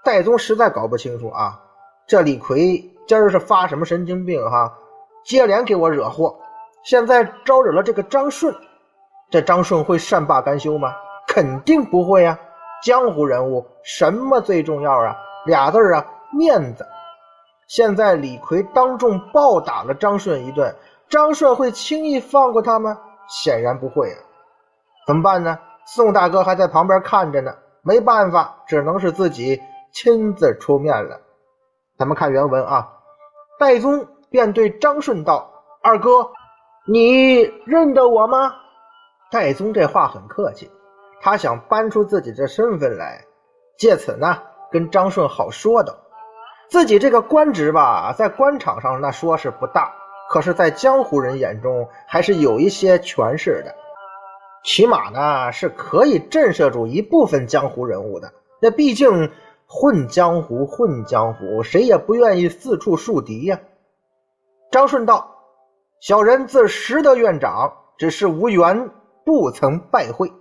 [0.03, 1.59] 戴宗实在搞不清楚啊，
[2.07, 4.71] 这李逵今儿是发什么神经病哈？
[5.23, 6.35] 接连给我惹祸，
[6.83, 8.55] 现在招惹了这个张顺。
[9.31, 10.93] 这张顺会善罢甘休吗？
[11.27, 12.39] 肯定不会啊！
[12.83, 15.17] 江湖人物什么最重要啊？
[15.45, 16.85] 俩字啊，面子。
[17.67, 20.75] 现在李逵当众暴打了张顺一顿，
[21.09, 22.99] 张顺会轻易放过他吗？
[23.27, 24.19] 显然不会啊！
[25.07, 25.57] 怎么办呢？
[25.85, 31.21] 宋大哥还在旁边看着呢，没办法，只能是自己亲自出面了。
[31.97, 32.89] 咱们看原文啊，
[33.59, 35.49] 戴宗便对张顺道
[35.81, 36.31] ：“二哥，
[36.87, 38.53] 你认得我吗？”
[39.31, 40.69] 戴宗这话很客气，
[41.21, 43.23] 他想搬出自己的身份来，
[43.77, 44.41] 借此呢
[44.71, 45.97] 跟张顺好说的。
[46.69, 49.93] 自己这个官职吧，在官场上那说是不大，
[50.35, 53.73] 可是，在江湖人眼中还是有一些权势的，
[54.65, 58.33] 起码呢是可以震慑住一部分江湖人物的。
[58.59, 59.31] 那毕竟
[59.65, 63.61] 混江湖，混江湖，谁也不愿意四处树敌呀。
[64.71, 65.37] 张顺道
[66.03, 68.89] ：“小人自识得院长，只是无缘。”
[69.23, 70.33] 不曾拜会，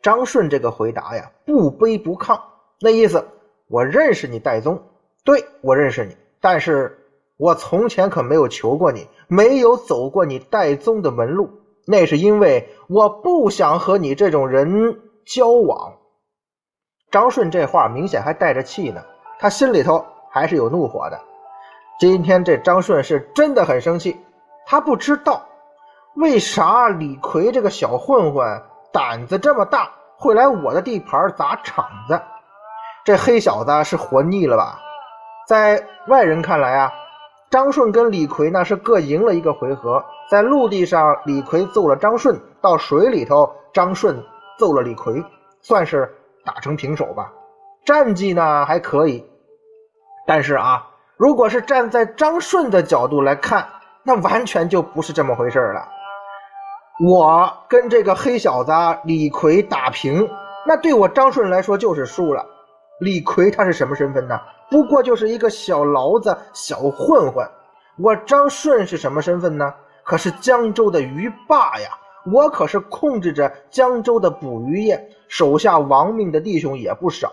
[0.00, 2.40] 张顺这个回答呀，不卑不亢，
[2.80, 3.26] 那意思
[3.66, 4.80] 我认识你戴宗，
[5.24, 6.96] 对我认识你，但是
[7.38, 11.48] 我从前可没有求过你，没有走过你戴宗的门路，
[11.86, 15.94] 那是因为我不想和你这种人交往。
[17.10, 19.02] 张顺这话明显还带着气呢，
[19.38, 21.20] 他心里头还是有怒火的。
[22.00, 24.16] 今天这张顺是真的很生气，
[24.66, 25.42] 他不知道。
[26.16, 32.20] 为啥李逵这个小混混胆子这么大，会来我的地盘砸场子？
[33.04, 34.80] 这黑小子是活腻了吧？
[35.46, 36.92] 在外人看来啊，
[37.50, 40.04] 张顺跟李逵那是各赢了一个回合。
[40.30, 44.22] 在陆地上，李逵揍了张顺；到水里头，张顺
[44.58, 45.24] 揍了李逵，
[45.62, 47.32] 算是打成平手吧。
[47.84, 49.24] 战绩呢还可以，
[50.26, 53.66] 但是啊，如果是站在张顺的角度来看，
[54.02, 55.88] 那完全就不是这么回事了。
[57.00, 58.72] 我跟这个黑小子
[59.04, 60.28] 李逵打平，
[60.66, 62.44] 那对我张顺来说就是输了。
[63.00, 64.40] 李逵他是什么身份呢？
[64.70, 67.46] 不过就是一个小牢子、小混混。
[67.98, 69.74] 我张顺是什么身份呢？
[70.04, 71.88] 可是江州的鱼霸呀！
[72.32, 77.30] 我可是控制着江州的捕鱼业，手下亡命的弟兄也不少，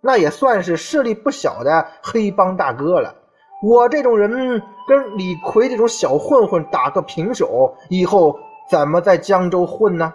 [0.00, 3.14] 那也算是势力不小的黑帮大哥了。
[3.62, 8.38] 我这种人跟李逵这种小混混打个平手，以后
[8.70, 10.14] 怎么在江州混呢？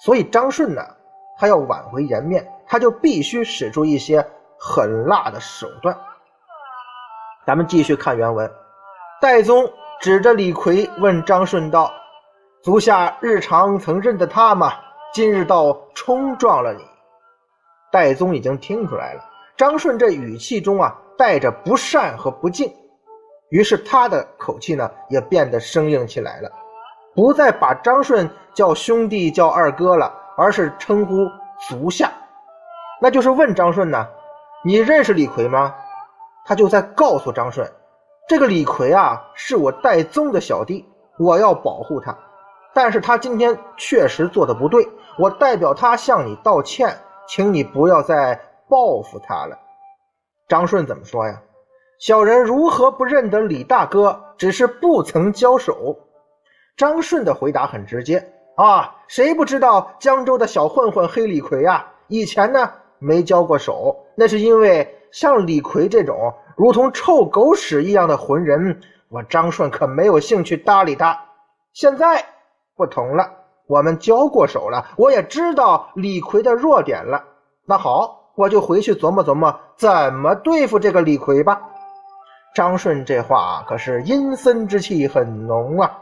[0.00, 0.82] 所以张顺呢，
[1.38, 2.46] 他要挽回颜面。
[2.68, 4.24] 他就必须使出一些
[4.58, 5.96] 狠辣的手段。
[7.46, 8.50] 咱们继续看原文，
[9.20, 9.68] 戴宗
[10.00, 11.90] 指着李逵问张顺道
[12.62, 14.72] ：“足下日常曾认得他吗？
[15.12, 16.84] 今日倒冲撞了你。”
[17.90, 19.24] 戴宗已经听出来了，
[19.56, 22.70] 张顺这语气中啊带着不善和不敬，
[23.48, 26.52] 于是他的口气呢也变得生硬起来了，
[27.14, 31.26] 不再把张顺叫兄弟叫二哥了，而是称呼
[31.66, 32.12] 足下。
[33.00, 34.08] 那就是问张顺呢，
[34.64, 35.74] 你认识李逵吗？
[36.44, 37.70] 他就在告诉张顺，
[38.28, 40.84] 这个李逵啊是我戴宗的小弟，
[41.18, 42.16] 我要保护他。
[42.74, 46.96] 但是他今天确实做的不对，我代表他向你道歉，
[47.28, 49.58] 请你不要再报复他了。
[50.48, 51.40] 张顺怎么说呀？
[52.00, 54.18] 小人如何不认得李大哥？
[54.38, 55.96] 只是不曾交手。
[56.76, 61.92] 张顺的回答很直接啊，谁不知道江州的小混混黑李逵啊？
[62.06, 62.72] 以前呢？
[62.98, 71.18] 没交过手，那是因为像李逵这种如同臭狗屎一样的混人，我张顺可没有兴趣搭理他。
[71.72, 72.24] 现在
[72.76, 73.30] 不同了，
[73.66, 77.24] 我们交过手了，我也知道李逵的弱点了。
[77.64, 81.60] 那好，我就回去琢磨琢磨怎么对付这个李逵吧。
[82.54, 85.98] 张顺这话可是阴森之气很浓啊。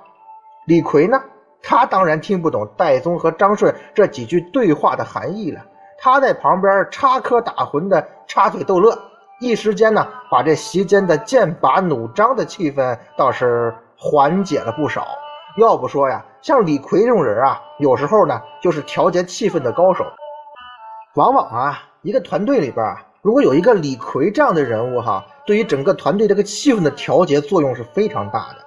[0.67, 1.21] 李逵呢，
[1.63, 5.61] 他当然听不懂戴宗和张顺这几句对话的含义了。
[6.07, 8.97] 他在旁边插科打诨的插嘴逗乐，
[9.41, 15.05] 一时间呢，把这席间的剑拔弩张的气氛倒是缓解了不少。
[15.57, 20.05] 要不说呀，像李逵这种人啊，有时候呢就是调节气氛的高手。
[21.17, 28.66] 往往啊，一个团队里边啊，如果有一个李逵这样的人物哈，对于整个团队这个气氛的调节作用是非常大的。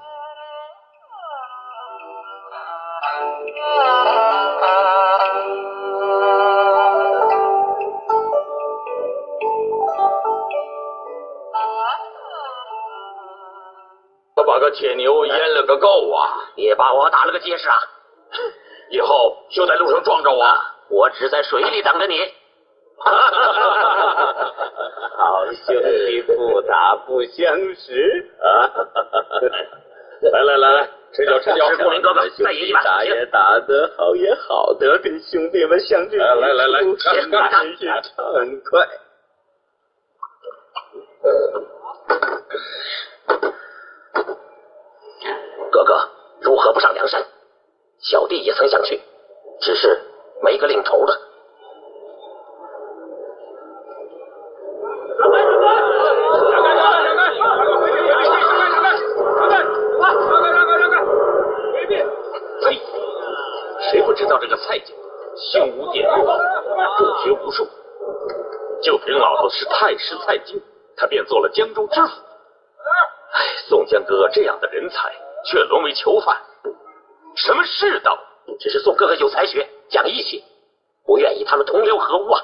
[14.79, 16.39] 铁牛淹了个够啊！
[16.55, 17.75] 也把我打了个结实啊！
[18.91, 20.45] 以后就在路上撞着我，
[20.89, 22.17] 我只在水里等着你。
[25.19, 28.71] 好兄弟不打不相识 啊！
[30.31, 31.75] 来来来来，吃酒吃酒！
[31.75, 32.81] 兄弟哥哥，再饮一把。
[32.81, 37.63] 打也打得好也好得，跟兄弟们相聚，来来来来，先干他！
[37.63, 38.01] 真是畅
[38.71, 38.87] 快。
[45.71, 46.09] 哥哥
[46.41, 47.23] 如何不上梁山？
[48.01, 49.01] 小弟也曾想去，
[49.59, 49.99] 只是
[50.41, 51.13] 没个领头的。
[62.61, 62.81] 嘿，
[63.91, 64.93] 谁不知道这个蔡家
[65.35, 66.37] 姓吴点不高，
[66.97, 67.67] 不学无术，
[68.81, 70.61] 就凭老头是太师蔡京，
[70.95, 72.13] 他便做了江州知府。
[73.33, 75.28] 哎，宋江哥这样的人才。
[75.45, 76.41] 却沦为囚犯，
[77.35, 78.17] 什么世道？
[78.59, 80.43] 只是宋哥哥有才学，讲义气，
[81.05, 82.43] 不愿意他们同流合污啊。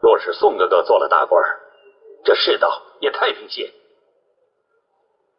[0.00, 1.42] 若是宋哥哥做了大官，
[2.24, 3.70] 这世道也太平些。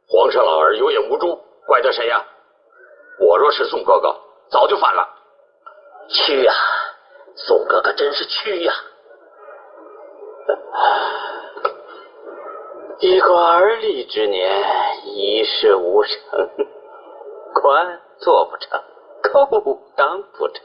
[0.08, 2.24] 皇上老儿有眼无珠，怪得谁呀？
[3.20, 4.16] 我若是宋哥哥，
[4.50, 5.08] 早就反了。
[6.10, 6.54] 屈呀，
[7.36, 8.74] 宋哥哥真是屈呀！
[13.00, 14.64] 一个而立之年，
[15.18, 16.50] 一事无成，
[17.62, 18.84] 官做不成，
[19.24, 20.62] 寇当不成，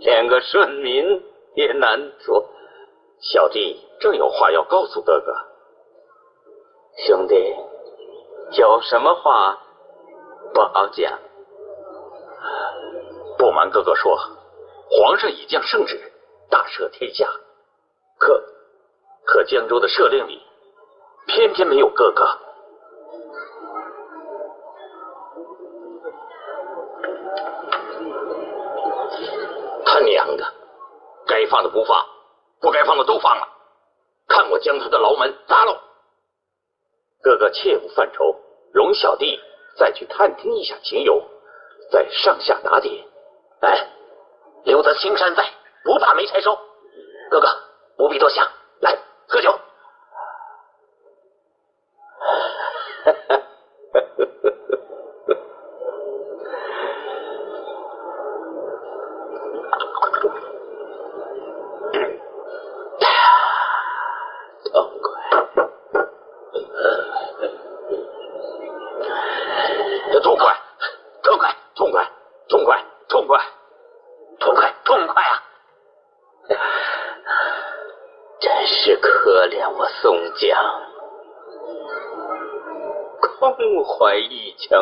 [0.00, 1.22] 连个顺民
[1.54, 2.44] 也难做。
[3.20, 5.32] 小弟正有话要告诉哥哥，
[7.06, 7.54] 兄弟，
[8.58, 9.60] 有什么话
[10.52, 11.16] 不好讲？
[13.38, 14.18] 不瞒哥哥说，
[14.90, 16.12] 皇上已降圣旨，
[16.50, 17.30] 大赦天下，
[18.18, 18.44] 可
[19.24, 20.42] 可江州的赦令里。
[21.28, 22.26] 偏偏没有哥哥，
[30.24, 30.44] 他娘的，
[31.50, 32.06] 放的不放，
[32.60, 33.48] 不该放的都放了，
[34.26, 35.78] 看我将他的牢门砸喽！
[37.22, 38.36] 哥哥切勿犯愁，
[38.72, 39.38] 容小弟
[39.76, 41.22] 再去探听一下情由，
[41.90, 43.04] 再上下打点。
[43.60, 43.88] 哎，
[44.64, 45.44] 留得青山在，
[45.84, 46.58] 不怕没柴烧。
[47.30, 47.48] 哥哥
[47.96, 48.50] 不必多想，
[48.80, 48.98] 来
[49.28, 49.58] 喝酒。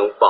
[0.01, 0.22] 一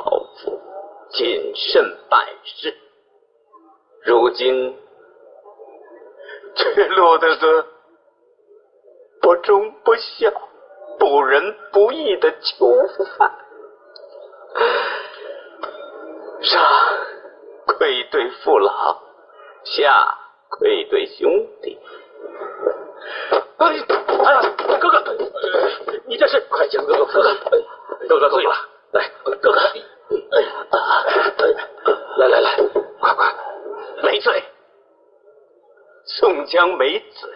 [36.18, 37.30] 宋江没嘴，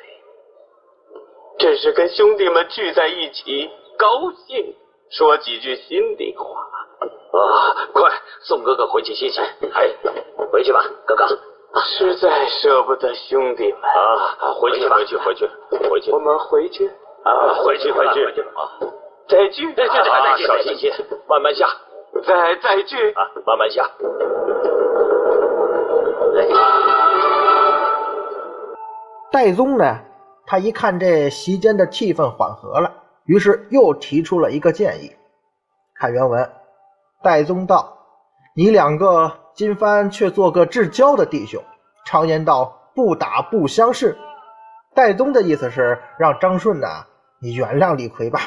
[1.59, 4.75] 这是跟兄弟们聚在一起，高兴
[5.11, 6.45] 说几句心里话
[7.33, 7.89] 啊！
[7.95, 8.13] 快，
[8.43, 9.41] 送哥哥回去歇歇。
[9.73, 9.91] 哎，
[10.53, 11.27] 回去吧，哥哥，
[11.83, 14.53] 实在舍不得兄弟们啊！
[14.61, 15.49] 回去吧，回去，回去，
[15.89, 16.87] 回去，我们回去
[17.25, 17.55] 啊！
[17.65, 18.77] 回去，回去啊！
[19.29, 20.93] 再聚，再聚，再聚，小心些，
[21.27, 21.67] 慢慢下。
[22.27, 23.91] 再再聚啊，慢慢下。
[29.37, 29.99] 戴宗呢，
[30.47, 32.91] 他一看这席间的气氛缓和了，
[33.27, 35.13] 于是又提出了一个建议。
[35.95, 36.51] 看原文，
[37.23, 37.99] 戴宗道
[38.57, 41.63] ：“你两个今番却做个至交的弟兄，
[42.07, 44.17] 常言道不打不相识。”
[44.97, 46.89] 戴宗的意思是让张顺呢，
[47.39, 48.41] 你原谅李逵吧。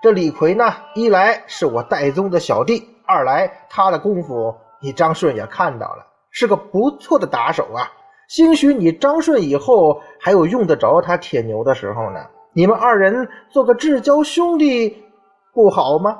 [0.00, 7.90] 这李逵呢，一来是我戴宗的小弟，二来他的功夫你张顺也看到了，是个不错的打手啊。
[8.28, 12.20] 兴许你张顺以后还有用得着他铁牛的时候呢。
[12.52, 15.04] 你们二人做个至交兄弟
[15.52, 16.16] 不好吗？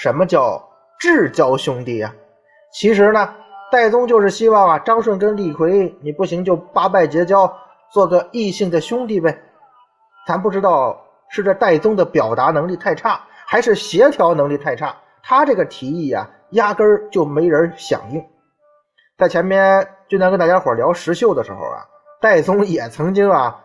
[0.00, 0.62] 什么叫
[0.98, 2.12] 至交兄弟呀？
[2.72, 3.34] 其实呢，
[3.70, 7.52] 戴宗就是希望啊，张顺跟李逵你不行就八拜结交，
[7.92, 9.38] 做个异性的兄弟呗。
[10.26, 10.98] 咱不知道。
[11.34, 14.94] 是这戴宗的表达能力太差，还是协调能力太差？
[15.22, 18.22] 他这个提议啊，压根儿就没人响应。
[19.16, 21.86] 在前面俊南跟大家伙聊石秀的时候啊，
[22.20, 23.58] 戴宗也曾经啊，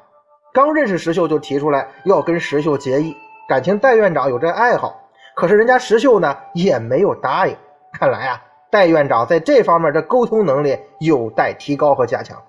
[0.53, 3.13] 刚认识石秀就提出来要跟石秀结义，
[3.49, 4.97] 感情戴院长有这爱好。
[5.35, 7.57] 可是人家石秀呢也没有答应。
[7.91, 8.41] 看来啊，
[8.71, 12.41] 戴院长在这方面的沟通能力有待提高和加强。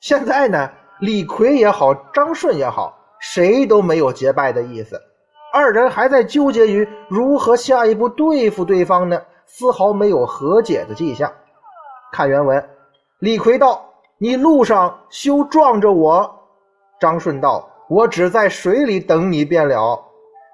[0.00, 2.94] 现在呢，李逵也好，张顺也好。
[3.18, 5.00] 谁都没有结拜的意思，
[5.54, 11.32] 二人还在纠结于如何下一步对付对方呢，丝毫没有和解的迹象。
[12.12, 12.62] 看原文，
[13.18, 13.82] 李逵道
[14.18, 16.38] ：“你路上休撞着我。”
[17.00, 19.98] 张顺道：“我只在水里等你便了。”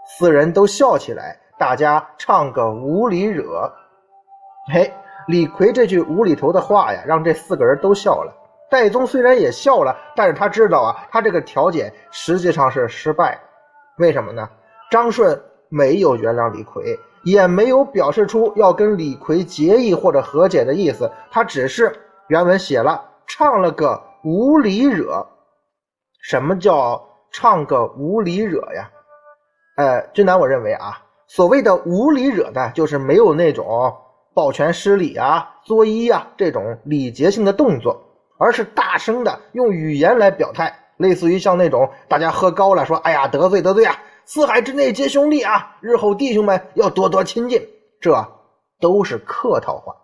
[0.07, 3.73] 四人都笑起来，大家唱个无理惹。
[4.73, 4.93] 嘿，
[5.27, 8.33] 李逵这句无厘头的话呀，让这四个人都笑了。
[8.71, 13.41] 戴宗虽然也笑了，但是他知道啊，他这个调解实际上是失败。
[13.99, 14.49] 为什么呢？
[14.89, 21.93] 张顺没有原谅李逵，也没有表示出要跟李逵结义或者和解的意思，他只是
[22.33, 25.27] 原文写了唱了个无理惹。
[26.23, 28.91] 什么叫唱个无理惹呀？
[29.77, 33.95] 呃，俊南，我认为啊，所谓的无理惹的，就是没有那种
[34.33, 38.03] 抱拳施礼啊、作揖啊这种礼节性的动作。
[38.39, 43.95] 而是大声的用语言来表态，类似于像那种大家喝高了说：“哎呀，得罪得罪啊！
[44.25, 45.77] 四海之内皆兄弟啊！
[45.83, 47.69] 日后弟兄们要多多亲近。”
[48.01, 48.27] 这
[48.81, 49.95] 都是客套话，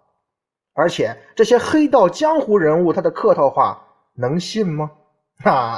[0.78, 3.76] 而且这些黑道江湖人物他的客套话
[4.14, 4.88] 能信吗？
[5.44, 5.76] 那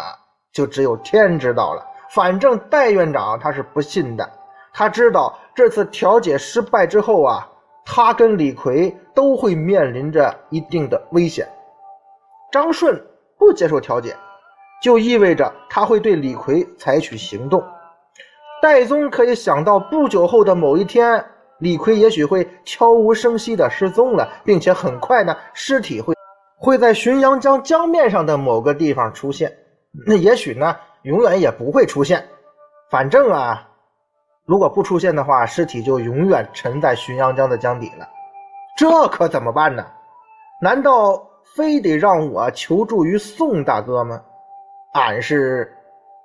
[0.53, 1.83] 就只有天知道了。
[2.11, 4.31] 反正戴院长他是不信的，
[4.75, 7.49] 他知道这次调解失败之后啊，
[7.87, 11.49] 他跟李逵都会面临着一定的危险。
[12.53, 13.03] 张顺
[13.39, 14.15] 不接受调解，
[14.83, 17.65] 就意味着他会对李逵采取行动。
[18.61, 21.25] 戴宗可以想到，不久后的某一天，
[21.61, 26.15] 李逵也许会悄无声息地失踪了，并且很快呢，尸体会
[26.59, 29.53] 会在浔阳江江面上的某个地方出现。
[30.07, 32.27] 那也许呢，永远也不会出现。
[32.91, 33.69] 反正啊，
[34.47, 38.09] 如果不出现的话，尸体就永远沉在浔阳江的江底了。
[38.77, 39.87] 这可怎么办呢？
[40.63, 41.23] 难道
[41.55, 44.23] 非得让我求助于宋大哥吗？
[44.93, 45.73] 俺是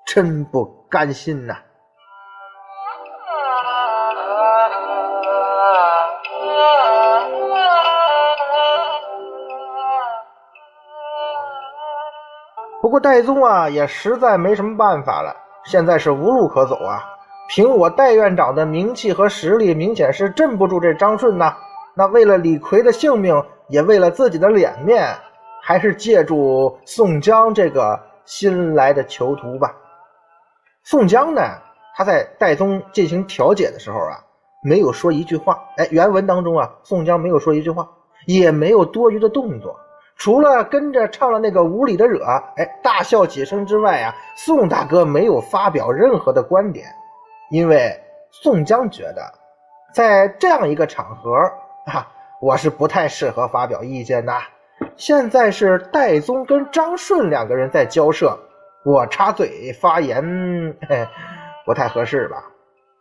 [0.06, 1.58] 真不甘心呐！
[12.86, 17.04] 不过戴宗啊，也实在没什么办法了，现在是无路可走啊。
[17.50, 21.58] 凭我戴院长的名气和实力，明显是镇不住这张顺呐。
[21.96, 25.18] 那为了李逵的性命，也为了自己的脸面，
[25.64, 29.74] 还是借助宋江这个新来的囚徒吧。
[30.84, 31.42] 宋江呢，
[31.96, 34.22] 他在戴宗进行调解的时候啊，
[34.64, 35.60] 没有说一句话。
[35.78, 37.90] 哎，原文当中啊，宋江没有说一句话，
[38.28, 39.76] 也没有多余的动作。
[40.18, 42.24] 除了跟着唱了那个无理的惹，
[42.56, 46.88] 哎，大笑几声之外啊，宋大哥没有发表任何的观点，
[47.52, 47.92] 因为
[48.32, 49.22] 宋江觉得，
[49.94, 51.36] 在这样一个场合
[51.86, 52.08] 啊，
[52.42, 54.34] 我是不太适合发表意见的。
[54.96, 58.38] 现在是戴宗跟张顺两个人在交涉，
[58.86, 60.24] 我插嘴发言，
[60.88, 61.06] 嘿，
[61.66, 62.44] 不太合适吧？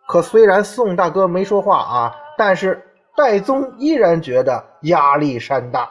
[0.09, 2.85] 可虽然宋大哥没说话啊，但是
[3.17, 5.89] 戴宗依然觉得压力山大。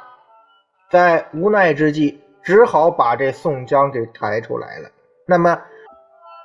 [0.89, 4.89] 在无奈之际，只好把这宋江给抬出来了。
[5.25, 5.59] 那么，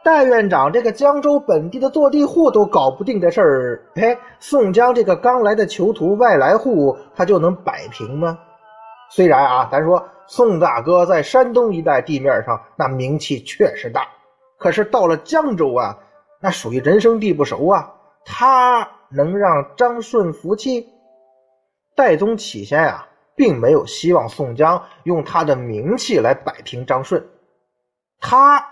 [0.04, 8.38] 戴院长这个江州本地的坐地户都搞不定的事儿，哎，宋江这个刚来的囚徒外来户，他就能摆平吗？
[9.10, 14.06] 虽然啊，咱说宋大哥在山东一带地面上那名气确实大，
[14.58, 15.98] 可是到了江州啊，
[16.40, 17.92] 那属于人生地不熟啊，
[18.24, 20.88] 他能让张顺服气？
[21.96, 23.07] 戴宗起先啊。
[23.38, 27.24] 并没有希望宋江用他的名气来摆平张顺，
[28.20, 28.62] 他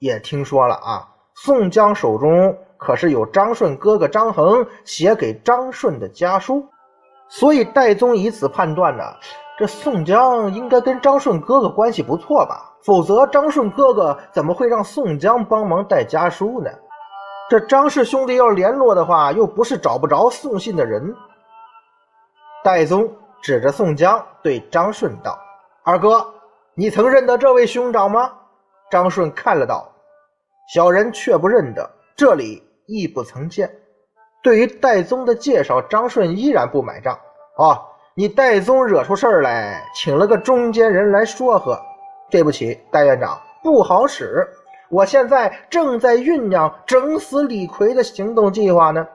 [0.00, 6.66] 也听说了啊，宋江手中可是有张顺哥哥张衡写给张顺的家书，
[7.28, 9.04] 所以戴宗以此判断呢，
[9.56, 12.74] 这宋江应该跟张顺哥哥关系不错吧？
[12.82, 16.70] 否则张顺哥哥怎么会让宋江帮忙带家书呢？
[17.48, 21.14] 这张氏兄弟要联络的话，又不是找不着送信的人，
[22.64, 23.08] 戴宗。
[23.46, 25.38] 指着宋江对张顺道
[25.86, 26.26] ：“二哥，
[26.74, 28.32] 你曾认得这位兄长吗？”
[28.90, 29.88] 张顺看了道
[30.74, 33.70] ：“小人却不认得，这里亦不曾见。”
[34.42, 37.16] 对于戴宗的介绍，张顺依然不买账。
[37.56, 37.80] 哦，
[38.16, 41.80] 你戴宗惹出事来，请了个中间人来说和。
[42.28, 44.44] 对不起，戴院长，不好使。
[44.88, 49.06] 我现在正在酝酿整死李逵的行动计划呢。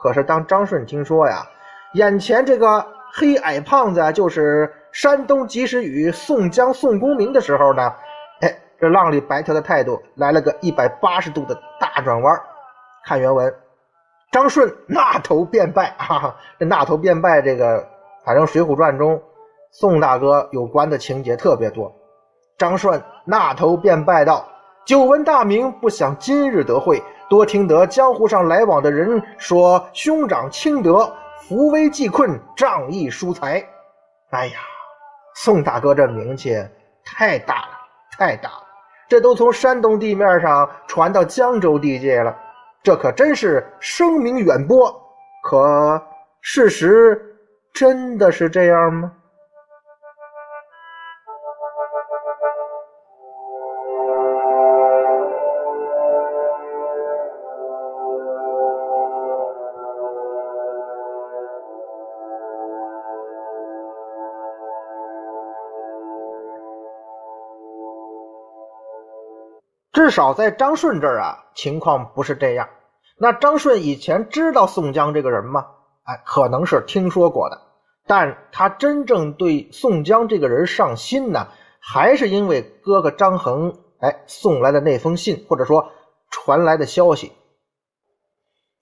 [0.00, 1.46] 可是当张顺听说呀，
[1.94, 2.84] 眼前这个……
[3.14, 7.92] 黑矮胖子就是山东及时雨宋江宋公明的时候呢，
[8.40, 12.40] 哎，这浪里白条的态度来了个一百八十度的大转弯。
[13.04, 13.54] 看原文，
[14.30, 17.86] 张顺那头便拜， 哈哈，这那头便拜这个，
[18.24, 19.20] 反正《水浒传》中
[19.72, 21.94] 宋大哥有关的情节特别多。
[22.56, 24.46] 张顺那头便拜道
[24.86, 27.02] ：“久闻大名，不想今日得会。
[27.28, 31.12] 多听得江湖上来往的人说，兄长清德。”
[31.48, 33.64] 扶危济困，仗义疏财。
[34.30, 34.58] 哎呀，
[35.34, 36.54] 宋大哥这名气
[37.04, 37.68] 太大了，
[38.16, 38.66] 太大了！
[39.08, 42.34] 这都从山东地面上传到江州地界了，
[42.82, 44.90] 这可真是声名远播。
[45.42, 46.00] 可
[46.40, 47.20] 事实
[47.74, 49.12] 真的是这样吗？
[70.02, 72.68] 至少在张顺这儿啊，情况不是这样。
[73.16, 75.64] 那张顺以前知道宋江这个人吗？
[76.02, 77.60] 哎，可能是听说过的。
[78.04, 81.46] 但他真正对宋江这个人上心呢，
[81.78, 85.92] 还是因为哥哥张衡哎送来的那封信，或者说
[86.32, 87.30] 传来的消息。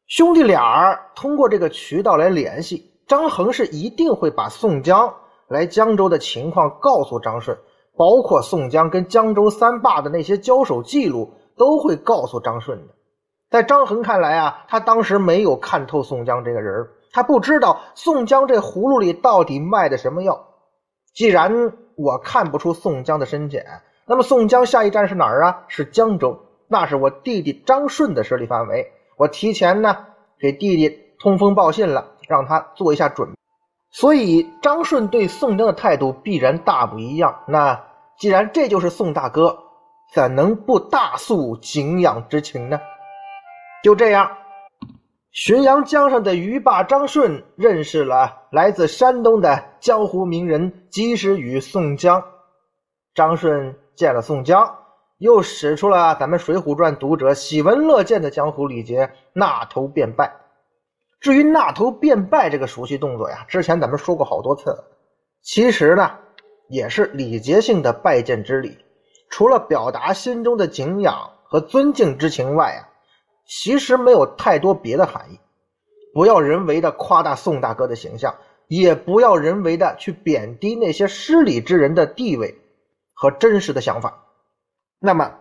[0.06, 5.16] 兄弟俩通过这个渠道来联系，张衡是一定会把宋江
[5.48, 7.58] 来江州的情况告诉张顺。
[8.00, 12.94] 包括宋江跟江州三霸的那些交手记录，都会告诉张顺的。
[13.50, 20.46] 在张衡看来啊，他当时没有看透宋江这个人，他不知道宋江这葫芦里到底卖的什么药。
[21.12, 23.66] 既然我看不出宋江的深浅，
[24.06, 25.64] 那么宋江下一站是哪儿啊？
[25.68, 28.90] 是江州，那是我弟弟张顺的势力范围。
[29.18, 30.06] 我提前呢
[30.38, 33.34] 给弟弟通风报信了，让他做一下准备。
[33.90, 37.40] 所以张顺对宋江的态度必然大不一样。
[37.46, 37.89] 那
[38.20, 39.58] 既然这就是宋大哥，
[40.12, 42.78] 怎能不大诉敬仰之情呢？
[43.82, 44.30] 就这样，
[45.32, 52.22] 浔阳江上的渔霸张顺认识了来自山东的江湖名人及时雨宋江。
[53.14, 54.76] 张顺见了宋江，
[55.16, 60.30] 又使出了咱们《水浒传》读者喜闻乐见的江湖礼节——纳头便拜。
[61.20, 64.84] 至于纳头便拜这个熟悉动作呀，之前咱们说过好多次了。
[65.42, 66.18] 其实呢，
[66.70, 68.78] 也是礼节性的拜见之礼，
[69.28, 72.88] 除了表达心中的敬仰和尊敬之情外啊，
[73.46, 75.40] 其实没有太多别的含义。
[76.14, 78.36] 不要人为的夸大宋大哥的形象，
[78.68, 82.56] 也不要人为的去贬低那些失礼之人的地位
[83.14, 84.24] 和真实的想法。
[85.00, 85.32] 那么，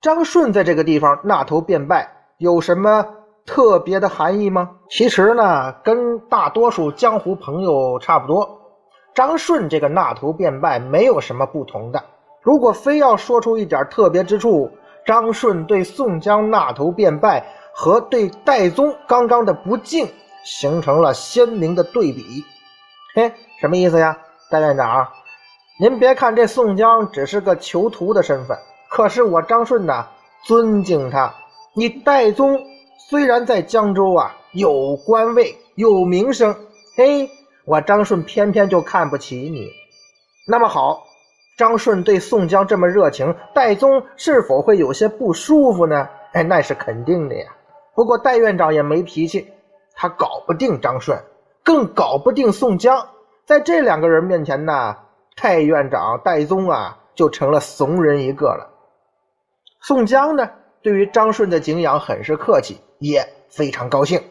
[0.00, 3.06] 张顺在这个地方纳头便拜有什么？
[3.44, 4.78] 特别的含义吗？
[4.88, 8.61] 其实呢，跟大多数江湖朋友差不多。
[9.14, 12.02] 张顺这个纳头便拜没有什么不同的。
[12.40, 14.70] 如果非要说出一点特别之处，
[15.04, 17.44] 张顺对宋江纳头便拜
[17.74, 20.08] 和对戴宗刚刚的不敬
[20.44, 22.44] 形成了鲜明的对比。
[23.14, 24.16] 嘿，什么意思呀，
[24.50, 25.08] 戴院长？
[25.80, 28.56] 您别看这宋江只是个囚徒的身份，
[28.88, 30.06] 可是我张顺呢，
[30.44, 31.32] 尊敬他。
[31.74, 32.58] 你戴宗。
[33.10, 36.54] 虽然在江州啊有官位有名声，
[36.96, 37.28] 嘿，
[37.64, 39.68] 我张顺偏偏就看不起你。
[40.46, 41.04] 那么好，
[41.56, 46.08] 张顺对宋江这么热情，戴宗是否会有些不舒服呢？
[46.32, 47.52] 哎，那是肯定的呀。
[47.94, 49.52] 不过戴院长也没脾气，
[49.94, 51.18] 他搞不定张顺，
[51.62, 53.06] 更搞不定宋江。
[53.44, 54.96] 在这两个人面前呢，
[55.40, 58.68] 戴院长、戴宗啊就成了怂人一个了。
[59.80, 60.50] 宋江呢，
[60.82, 62.80] 对于张顺的敬仰很是客气。
[63.02, 64.22] 也非常高兴。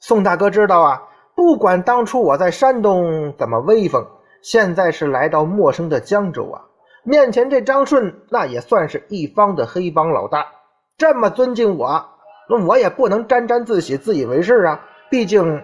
[0.00, 1.00] 宋大哥知道啊，
[1.40, 4.06] 不管当初我在山东怎么威风，
[4.42, 6.60] 现在是来到陌生的江州啊，
[7.02, 10.46] 面前这张顺那也算是一方的黑帮老大，
[10.98, 12.06] 这么尊敬我，
[12.46, 14.78] 那我也不能沾沾自喜、自以为是啊。
[15.08, 15.62] 毕竟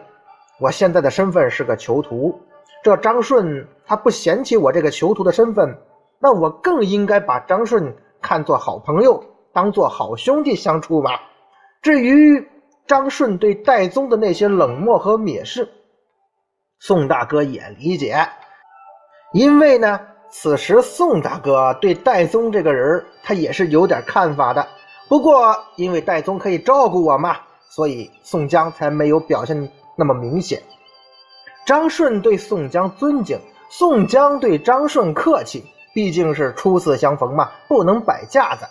[0.59, 2.41] 我现在的身份是个囚徒，
[2.83, 5.77] 这张顺他不嫌弃我这个囚徒的身份，
[6.19, 9.23] 那我更应该把张顺看作好朋友，
[9.53, 11.21] 当做好兄弟相处吧。
[11.83, 12.49] 至于
[12.87, 15.69] 张顺对戴宗的那些冷漠和蔑视，
[16.79, 18.29] 宋大哥也理解，
[19.33, 24.67] 因为呢，此时宋大哥对戴宗这个人他也是有点看法的。
[25.09, 27.37] 不过因为戴宗可以照顾我嘛，
[27.71, 30.63] 所以宋江才没有表现那么明显。
[31.65, 38.65] 张顺对宋江尊敬，宋江对张顺客气，毕竟是初次相逢嘛，不能摆架子。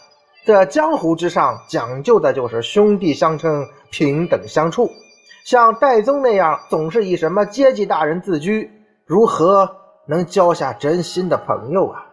[0.46, 4.92] 这江湖之上讲究的就是兄弟相称、平等相处。
[5.44, 8.72] 像戴宗那样总是以什么阶级大人自居，
[9.08, 9.76] 如何
[10.08, 12.06] 能交下真心的朋友啊？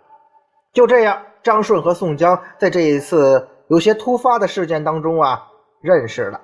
[0.73, 5.49] 就这样，张顺和宋江在这一次有些突发的事件当中啊
[5.83, 6.41] 认识了。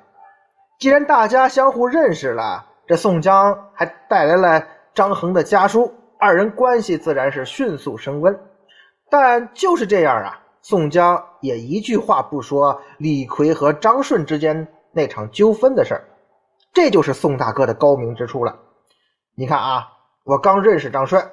[0.79, 8.39] 既然大家相互认识了，这宋江还带来了张衡的家书，二人关系自然是迅速升温。
[9.09, 10.39] 但就是这样啊。
[10.69, 16.05] 宋江也一句话不说李逵和张顺之间那场纠纷的事儿，
[16.75, 18.55] 这就是宋大哥的高明之处了。
[19.35, 19.89] 你看啊，
[20.25, 21.27] 我刚认识张顺，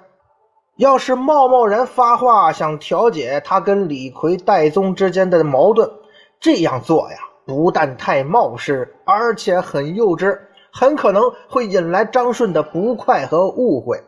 [0.78, 5.92] 要是贸贸然发话想调解他跟李逵、戴宗之间的矛盾，
[6.40, 10.40] 这样做呀，不但太冒失，而且很幼稚，
[10.72, 14.02] 很可能会引来张顺的不快和误会。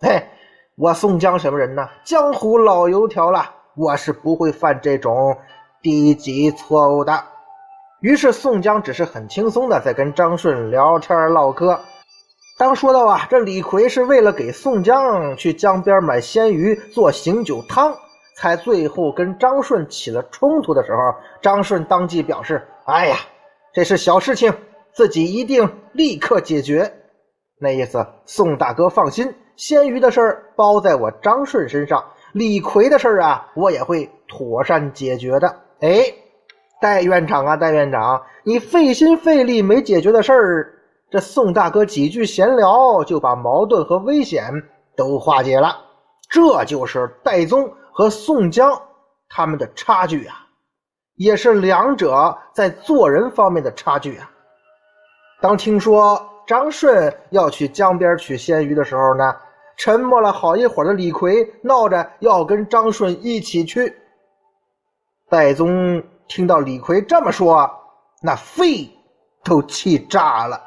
[0.00, 0.26] 嘿，
[0.76, 1.88] 我宋江什么人呢？
[2.04, 3.48] 江湖老油条了。
[3.76, 5.36] 我是不会犯这种
[5.80, 7.24] 低级错误的。
[8.00, 11.80] 于是宋江只是很轻松的在跟张顺聊天唠嗑。
[12.58, 17.94] 当说到啊，这李逵是为了给宋江去江边买鲜鱼做醒酒汤，
[18.36, 20.98] 才最后跟张顺起了冲突的时候，
[21.40, 23.16] 张顺当即表示：“哎呀，
[23.72, 24.52] 这是小事情，
[24.92, 26.92] 自己一定立刻解决。”
[27.58, 32.04] 那意思，宋大哥放心，鲜鱼的事儿包在我张顺身上。
[32.32, 35.54] 李逵的事儿啊，我也会妥善解决的。
[35.80, 36.04] 哎，
[36.80, 40.74] 戴院长啊，戴院长，你费心费力没解决的事儿，
[41.10, 44.50] 这宋大哥几句闲聊就把矛盾和危险
[44.96, 45.76] 都化解了。
[46.30, 48.80] 这就是戴宗和宋江
[49.28, 50.46] 他们的差距啊，
[51.16, 54.30] 也是两者在做人方面的差距啊。
[55.42, 59.36] 当听说张顺要去江边取鲜鱼的时候呢？
[59.82, 63.96] 沉默了好一会儿的李逵闹着要跟张顺一起去。
[65.28, 67.68] 戴宗听到李逵这么说，
[68.22, 68.88] 那肺
[69.42, 70.62] 都气炸了。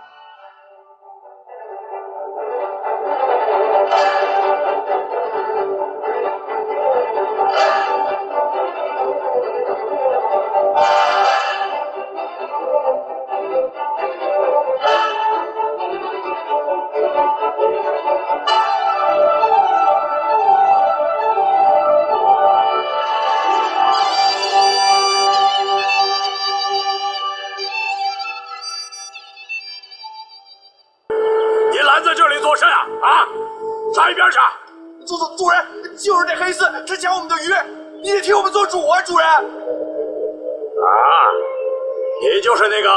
[42.78, 42.90] 那个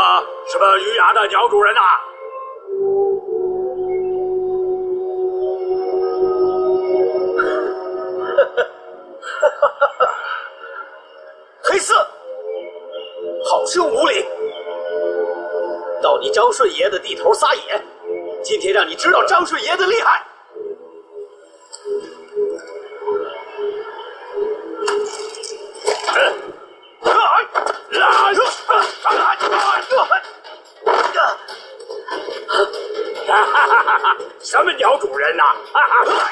[0.51, 1.81] 什么鱼牙的鸟主人呐？
[9.41, 10.09] 哈哈哈哈
[11.63, 11.95] 黑四，
[13.49, 14.27] 好生无礼！
[16.03, 17.81] 到你张顺爷的地头撒野，
[18.43, 20.27] 今天让你知道张顺爷的厉害！
[35.29, 36.28] 真的，哈哈？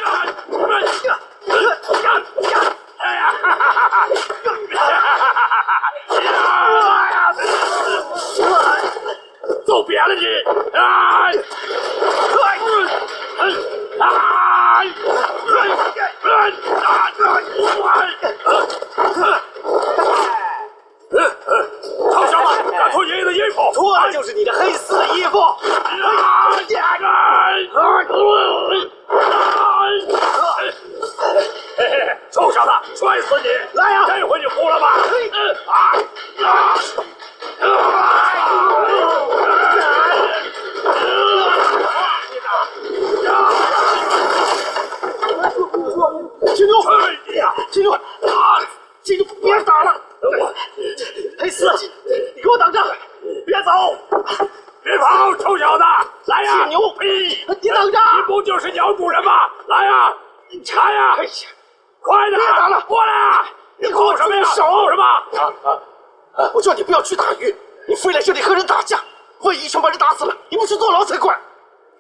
[69.47, 71.38] 架，万一枪把人打死了，你不去坐牢才怪！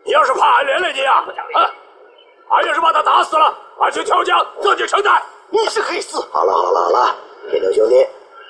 [0.04, 1.24] 你要是怕俺连累你啊，
[1.54, 1.70] 啊！
[2.50, 5.22] 俺要是把他打死了，俺就跳江自己承担。
[5.50, 7.14] 你是黑丝，好了好了好了，
[7.50, 8.06] 铁牛兄弟，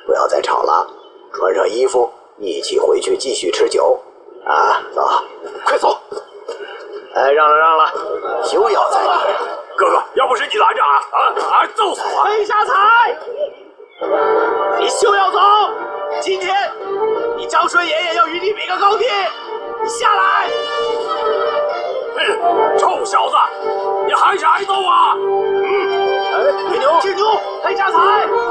[0.07, 0.87] 不要再吵了，
[1.35, 4.01] 穿上衣服，一起回去继续吃酒。
[4.47, 5.09] 啊，走，
[5.65, 5.99] 快走！
[7.15, 9.09] 哎，让了让了，休要再理。
[9.77, 12.25] 哥哥，要不是你拦着俺，啊，俺揍死我！
[12.25, 13.19] 黑瞎财，
[13.99, 15.39] 你休要走！
[16.21, 16.55] 今天
[17.39, 19.07] 你张顺爷爷要与你比个高低，
[19.83, 20.51] 你下来！
[22.15, 23.37] 哼，臭小子，
[24.07, 25.15] 你还是挨揍啊！
[25.17, 27.27] 嗯，哎，铁牛，铁牛，
[27.63, 27.97] 黑家财，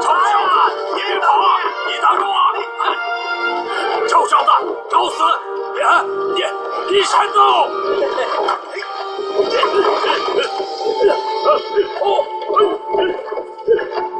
[0.00, 0.18] 臭小
[0.48, 1.60] 子，你别跑啊！
[1.86, 2.34] 你挡住我！
[4.08, 4.50] 臭小子，
[4.90, 5.22] 找死！
[5.74, 5.80] 你
[6.34, 7.68] 你你闪走！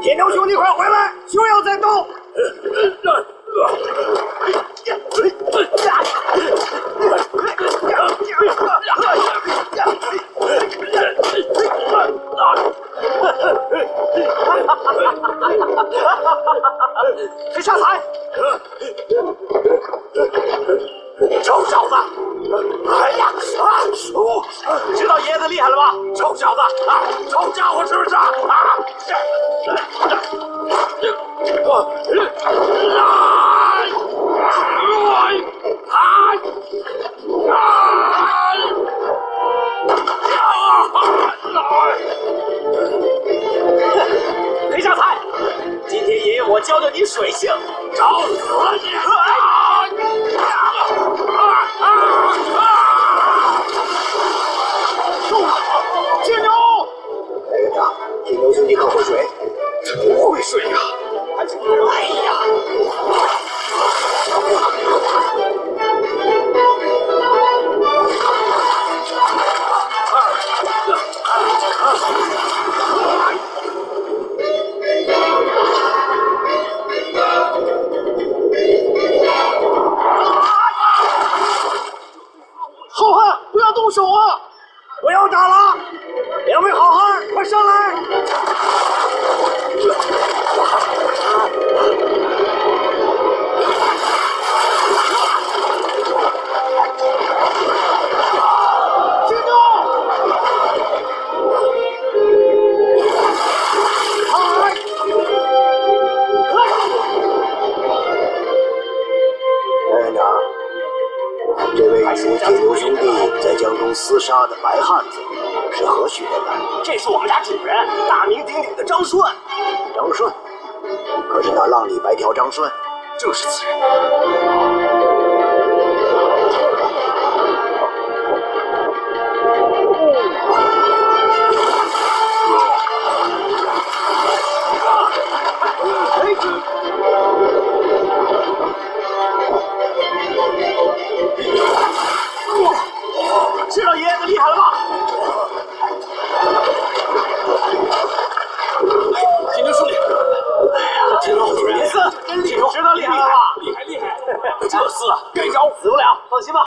[0.07, 1.13] 铁牛兄弟，快回来！
[1.27, 2.07] 休要再动！
[17.53, 18.01] 黑瞎财，
[21.43, 21.95] 臭小子！
[22.89, 23.25] 哎呀
[23.59, 23.81] 啊！
[24.13, 24.43] 哦，
[24.95, 25.93] 知道爷爷的厉害了吧？
[26.15, 27.01] 臭小子啊！
[27.29, 28.29] 臭家伙是不是啊？
[35.89, 36.33] 啊！
[44.71, 45.17] 黑瞎财，
[45.89, 47.51] 今天爷爷我教教你水性，
[47.93, 48.37] 找死
[48.81, 48.87] 你！